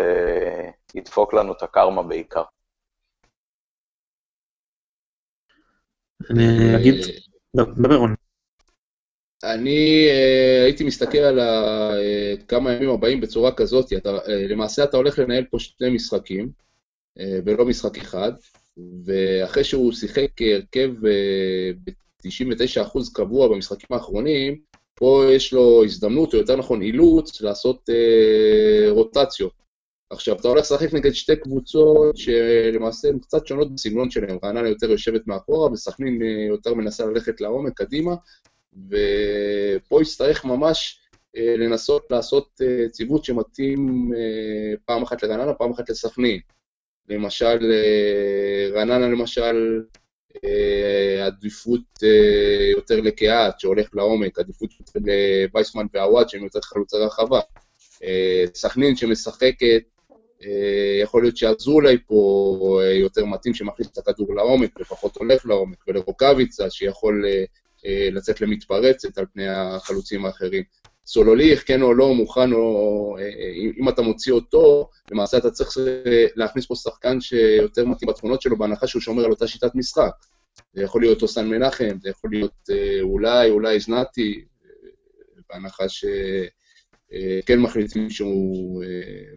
[0.94, 2.42] ידפוק לנו את הקרמה בעיקר.
[6.30, 6.94] אני אגיד,
[7.54, 8.14] דבר רוני.
[9.44, 15.18] אני uh, הייתי מסתכל על uh, כמה ימים הבאים בצורה כזאת, אתה, למעשה אתה הולך
[15.18, 16.50] לנהל פה שני משחקים,
[17.18, 18.32] אה, ולא משחק אחד,
[19.04, 24.60] ואחרי שהוא שיחק הרכב אה, ב-99% קבוע במשחקים האחרונים,
[24.94, 29.59] פה יש לו הזדמנות, או יותר נכון אילוץ, לעשות אה, רוטציות.
[30.10, 34.38] עכשיו, אתה הולך לשחק נגד שתי קבוצות שלמעשה הן קצת שונות בסגנון שלהן.
[34.44, 38.14] רעננה יותר יושבת מאחורה, וסכנין אה, יותר מנסה ללכת לעומק, קדימה,
[38.88, 41.00] ופה יצטרך ממש
[41.36, 44.10] אה, לנסות לעשות אה, ציוות שמתאים
[44.84, 46.40] פעם אחת לרעננה, פעם אחת לסכנין.
[47.08, 47.72] למשל,
[48.74, 49.82] רעננה למשל,
[51.26, 52.02] עדיפות
[52.72, 57.40] יותר לקהת, שהולך לעומק, עדיפות יותר לווייסמן ועוואד, שהם יותר חלוצי רחבה.
[58.54, 59.82] סכנין שמשחקת,
[61.02, 67.24] יכול להיות שאזולאי פה יותר מתאים, שמכניס את הכדור לעומק, ופחות הולך לעומק, ולרוקאביצה, שיכול
[68.12, 70.62] לצאת למתפרצת על פני החלוצים האחרים.
[71.06, 73.16] סולוליך, כן או לא, מוכן או...
[73.18, 78.08] אה, אה, אם אתה מוציא אותו, למעשה אתה צריך אה, להכניס פה שחקן שיותר מתאים
[78.10, 80.10] בתכונות שלו, בהנחה שהוא שומר על אותה שיטת משחק.
[80.72, 82.70] זה יכול להיות אוסן מנחם, זה יכול להיות
[83.02, 84.44] אולי, אולי זנתי,
[85.48, 85.88] בהנחה
[87.12, 88.84] שכן מחליטים שהוא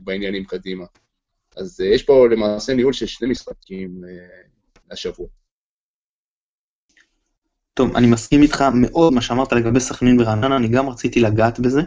[0.02, 0.86] בעניינים קדימה.
[1.58, 4.02] אז יש פה למעשה ניהול של שני משחקים
[4.92, 5.28] השבוע.
[7.74, 11.82] טוב, אני מסכים איתך מאוד מה שאמרת לגבי סכנין ורעננה, אני גם רציתי לגעת בזה.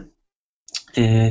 [0.97, 1.29] אה,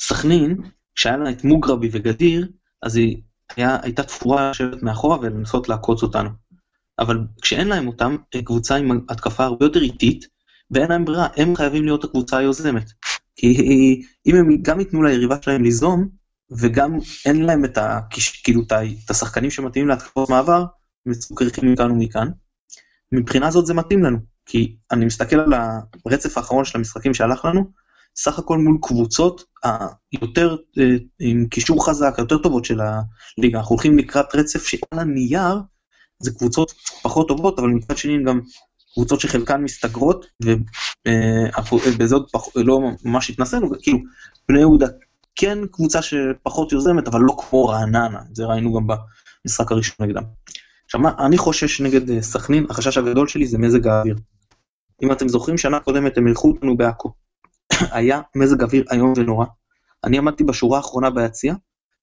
[0.00, 0.56] סכנין,
[0.94, 2.48] כשהיה לה את מוגרבי וגדיר,
[2.82, 3.22] אז היא
[3.56, 6.28] היה, הייתה תפורה לשבת מאחורה ולנסות לעקוץ אותנו.
[6.98, 10.26] אבל כשאין להם אותם, קבוצה עם התקפה הרבה יותר איטית,
[10.70, 12.92] ואין להם ברירה, הם חייבים להיות הקבוצה היוזמת.
[13.38, 16.08] כי אם הם גם ייתנו ליריבה שלהם ליזום,
[16.50, 18.00] וגם אין להם את, ה,
[18.44, 18.62] כאילו,
[19.04, 20.64] את השחקנים שמתאימים להתקפות מעבר,
[21.06, 22.28] הם מצוקרחים מכאן ומכאן.
[23.12, 25.52] מבחינה זאת זה מתאים לנו, כי אני מסתכל על
[26.06, 27.72] הרצף האחרון של המשחקים שהלך לנו,
[28.16, 29.44] סך הכל מול קבוצות
[30.12, 33.58] היותר, אה, עם קישור חזק, היותר טובות של הליגה.
[33.58, 35.54] אנחנו הולכים לקראת רצף שעל הנייר
[36.22, 36.72] זה קבוצות
[37.02, 38.40] פחות טובות, אבל מצד שני גם
[38.94, 40.26] קבוצות שחלקן מסתגרות,
[41.72, 43.98] ובזה עוד פח, לא ממש התנסינו, כאילו,
[44.48, 44.86] בני יהודה
[45.36, 50.22] כן קבוצה שפחות יוזמת, אבל לא כמו רעננה, זה ראינו גם במשחק הראשון נגדם.
[50.84, 54.16] עכשיו מה, אני חושש נגד אה, סכנין, החשש הגדול שלי זה מזג האוויר.
[55.02, 57.12] אם אתם זוכרים, שנה קודמת הם אירחו אותנו בעכו.
[57.92, 59.46] היה מזג אוויר איום ונורא.
[60.04, 61.54] אני עמדתי בשורה האחרונה ביציע,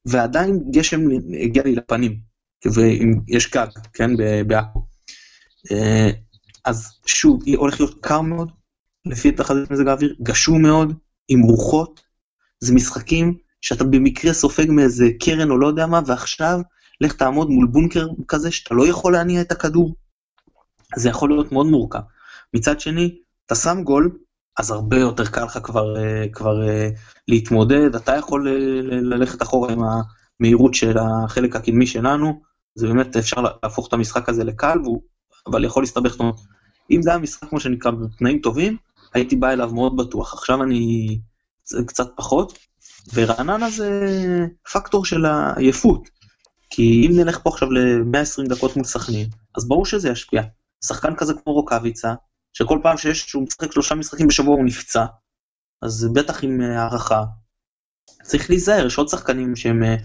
[0.05, 0.99] ועדיין גשם
[1.43, 2.19] הגיע לי לפנים,
[2.65, 4.11] ויש גג, כן,
[4.47, 4.85] בעכו.
[5.71, 6.09] אה,
[6.65, 8.51] אז שוב, הולך להיות קר מאוד,
[9.05, 10.93] לפי תחזית מזג האוויר, גשום מאוד,
[11.27, 12.01] עם רוחות.
[12.59, 16.59] זה משחקים שאתה במקרה סופג מאיזה קרן או לא יודע מה, ועכשיו
[17.01, 19.95] לך תעמוד מול בונקר כזה שאתה לא יכול להניע את הכדור.
[20.95, 21.99] זה יכול להיות מאוד מורכב.
[22.53, 24.17] מצד שני, אתה שם גול,
[24.57, 26.89] אז הרבה יותר קל לך כבר, אה, כבר אה,
[27.27, 28.49] להתמודד, אתה יכול
[29.01, 29.79] ללכת אחורה עם
[30.39, 32.41] המהירות של החלק הקדמי שלנו,
[32.75, 34.79] זה באמת אפשר להפוך את המשחק הזה לקל,
[35.47, 36.17] אבל יכול להסתבך.
[36.91, 38.77] אם זה היה משחק כמו שנקרא בתנאים טובים,
[39.15, 40.33] הייתי בא אליו מאוד בטוח.
[40.33, 41.19] עכשיו אני
[41.87, 42.57] קצת פחות,
[43.13, 43.89] ורעננה זה
[44.73, 46.09] פקטור של העייפות.
[46.69, 50.41] כי אם נלך פה עכשיו ל-120 דקות מול סכנין, אז ברור שזה ישפיע.
[50.85, 52.13] שחקן כזה כמו רוקאביצה,
[52.53, 55.05] שכל פעם שיש, שהוא משחק שלושה משחקים בשבוע הוא נפצע,
[55.81, 57.23] אז בטח עם הערכה.
[58.23, 59.95] צריך להיזהר, יש עוד שחקנים שהם אה,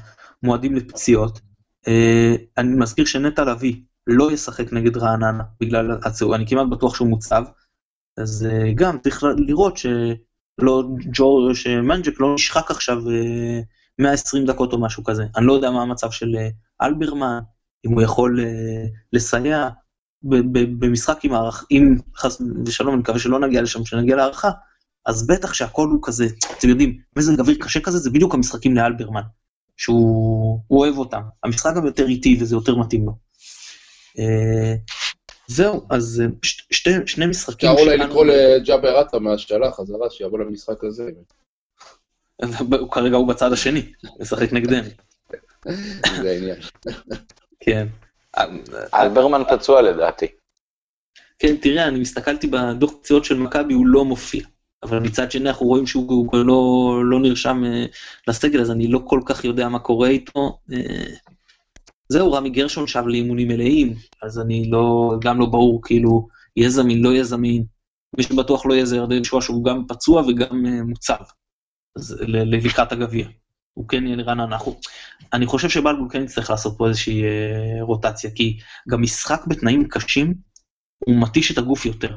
[0.42, 1.40] מועדים לפציעות.
[1.88, 5.98] אה, אני מזכיר שנטע לביא לא ישחק נגד רעננה בגלל
[6.34, 7.44] אני כמעט בטוח שהוא מוצב.
[8.20, 13.02] אז גם צריך לראות שלא ג'ור, שמנג'ק לא נשחק עכשיו
[13.98, 15.24] 120 דקות או משהו כזה.
[15.36, 16.36] אני לא יודע מה המצב של
[16.82, 17.38] אלברמן,
[17.86, 18.40] אם הוא יכול
[19.12, 19.68] לסייע,
[20.78, 24.50] במשחק עם הערכה, אם חס ושלום, אני מקווה שלא נגיע לשם, שנגיע להערכה,
[25.06, 26.26] אז בטח שהכל הוא כזה,
[26.58, 29.22] אתם יודעים, מזג אוויר קשה כזה, זה בדיוק המשחקים לאלברמן,
[29.76, 31.20] שהוא אוהב אותם.
[31.44, 33.12] המשחק גם יותר איטי וזה יותר מתאים לו.
[35.50, 36.26] אה, זהו, אז אה,
[36.70, 41.10] שתי, שני משחקים אפשר אולי לקרוא לג'אבר עטה מהשאלה חזרה, שיבוא למשחק הזה.
[42.92, 44.88] כרגע הוא בצד השני, משחק נגדנו.
[46.22, 46.56] זה העניין.
[47.60, 47.86] כן.
[48.94, 50.26] אלברמן פצוע לדעתי.
[51.38, 54.44] כן, תראה, אני הסתכלתי בדוח פציעות של מכבי, הוא לא מופיע.
[54.82, 57.90] אבל מצד שני אנחנו רואים שהוא לא, לא נרשם uh,
[58.28, 60.58] לסגל, אז אני לא כל כך יודע מה קורה איתו.
[62.10, 66.70] Uh, זהו, רמי גרשון שב לאימונים מלאים, אז אני לא, גם לא ברור, כאילו, יהיה
[66.70, 67.64] זמין, לא יהיה זמין.
[68.16, 71.22] מי שבטוח לא יהיה זה ירדן שואה שהוא גם פצוע וגם uh, מוצב,
[71.96, 73.28] אז לקראת הגביע.
[73.74, 74.80] הוא כן יהיה נראה אנחנו.
[75.32, 78.58] אני חושב שבלבול כן יצטרך לעשות פה איזושהי אה, רוטציה, כי
[78.90, 80.34] גם משחק בתנאים קשים,
[80.98, 82.16] הוא מתיש את הגוף יותר.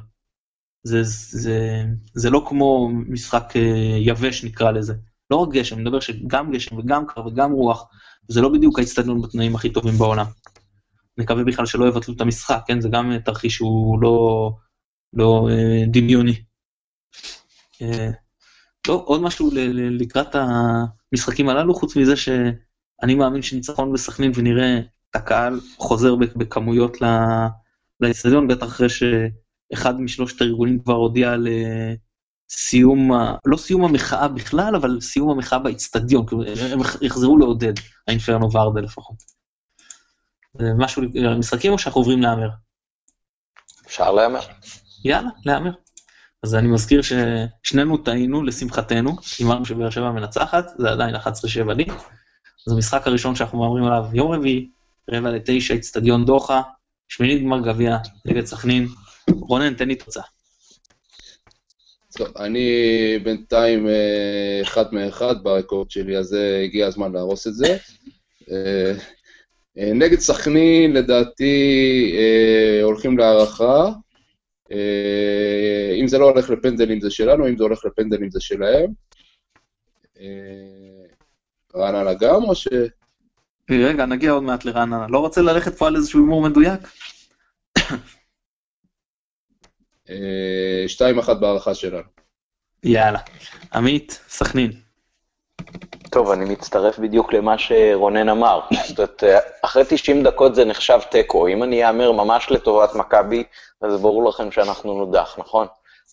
[0.83, 1.83] זה, זה,
[2.13, 4.93] זה לא כמו משחק אה, יבש נקרא לזה.
[5.31, 7.87] לא רק גשם, אני מדבר שגם גשם וגם קר וגם רוח,
[8.27, 10.25] זה לא בדיוק האצטדיון בתנאים הכי טובים בעולם.
[11.17, 12.81] נקווה בכלל שלא יבטלו את המשחק, כן?
[12.81, 14.51] זה גם תרחיש שהוא לא,
[15.13, 16.43] לא אה, דמיוני.
[17.81, 18.09] אה,
[18.87, 19.49] לא, עוד משהו
[19.91, 26.97] לקראת המשחקים הללו, חוץ מזה שאני מאמין שניצחון בסכנין ונראה את הקהל חוזר בכמויות
[27.99, 31.93] לאצטדיון, בטח אחרי שאחד משלושת הארגונים כבר הודיע על אה,
[32.57, 33.11] סיום,
[33.45, 36.25] לא סיום המחאה בכלל, אבל סיום המחאה באצטדיון,
[36.71, 37.73] הם יחזרו לעודד,
[38.07, 39.15] האינפרנו ורדה לפחות.
[40.77, 41.03] משהו,
[41.39, 42.49] משחקים או שאנחנו עוברים להמר?
[43.87, 44.39] אפשר להמר.
[45.05, 45.71] יאללה, להמר.
[46.43, 51.19] אז אני מזכיר ששנינו טעינו, לשמחתנו, אמרנו שבאר שבע מנצחת, זה עדיין 11-7
[51.73, 51.85] לי.
[52.67, 54.69] אז המשחק הראשון שאנחנו מדברים עליו יום רביעי,
[55.11, 56.61] רבע לתשע, אצטדיון דוחה,
[57.07, 58.87] שמינית גמר גביע נגד סכנין.
[59.29, 60.23] רונן, תן לי תוצאה.
[62.17, 62.69] טוב, אני
[63.23, 67.77] בינתיים אה, אחד מאחד ברקורד שלי, אז הגיע הזמן להרוס את זה.
[68.51, 68.93] אה,
[69.77, 72.15] אה, נגד סכנין, לדעתי,
[72.83, 73.89] הולכים להערכה.
[74.71, 78.91] אה, אם זה לא הולך לפנדלים זה שלנו, אם זה הולך לפנדלים זה שלהם.
[80.19, 81.05] אה,
[81.75, 82.67] רעננה גם, או ש...
[83.71, 85.07] רגע, נגיע עוד מעט לרעננה.
[85.09, 86.81] לא רוצה ללכת פה על איזשהו הימור מדויק?
[90.13, 92.03] אה, שתיים אחת בהערכה שלנו.
[92.83, 93.19] יאללה.
[93.73, 94.71] עמית, סכנין.
[96.11, 98.59] טוב, אני מצטרף בדיוק למה שרונן אמר.
[98.87, 99.23] זאת אומרת,
[99.61, 101.47] אחרי 90 דקות זה נחשב תיקו.
[101.47, 103.43] אם אני אאמר ממש לטובת מכבי,
[103.81, 105.67] אז ברור לכם שאנחנו נודח, נכון?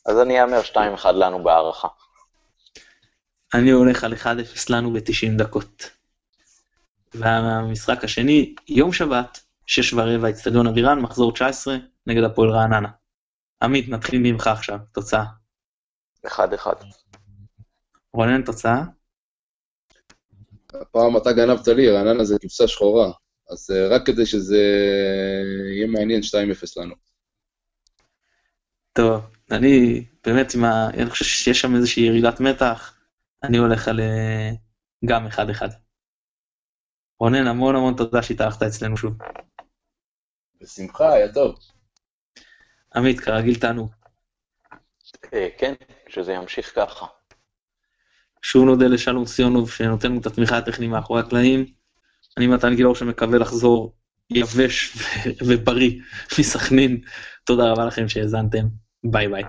[0.06, 0.60] אז אני אאמר
[1.04, 1.88] 2-1 לנו בהערכה.
[3.54, 4.26] אני הולך על 1-0
[4.70, 5.90] לנו ב-90 דקות.
[7.14, 11.76] והמשחק השני, יום שבת, שש ורבע, אצטדיון אבירן, מחזור 19,
[12.06, 12.88] נגד הפועל רעננה.
[13.62, 15.24] עמית, נתחיל ממך עכשיו, תוצאה.
[16.26, 16.30] 1-1.
[18.12, 18.82] רונן, תוצאה?
[20.74, 23.12] הפעם אתה גנבת לי, רעננה זה כבשה שחורה.
[23.50, 24.62] אז אה, רק כדי שזה
[25.76, 26.94] יהיה מעניין, 2-0 לנו.
[28.92, 30.90] טוב, אני באמת, עם ה...
[30.90, 32.94] אני חושב שיש שם איזושהי ירידת מתח,
[33.42, 34.50] אני הולך על אה,
[35.04, 35.38] גם 1-1.
[37.20, 39.14] רונן, המון המון תודה שהתארחת אצלנו שוב.
[40.60, 41.58] בשמחה, היה טוב.
[42.94, 43.90] עמית, כרגיל תענוג.
[45.34, 45.74] אה, כן,
[46.08, 47.06] שזה ימשיך ככה.
[48.42, 51.66] שוב נודה לשלום סיונוב שנותן לנו את התמיכה הטכנית מאחורי הקלעים.
[52.36, 53.94] אני מתן גילאור שמקווה לחזור
[54.30, 54.96] יבש
[55.46, 56.00] ובריא
[56.38, 57.00] מסכנין.
[57.44, 58.66] תודה רבה לכם שהאזנתם,
[59.04, 59.44] ביי ביי.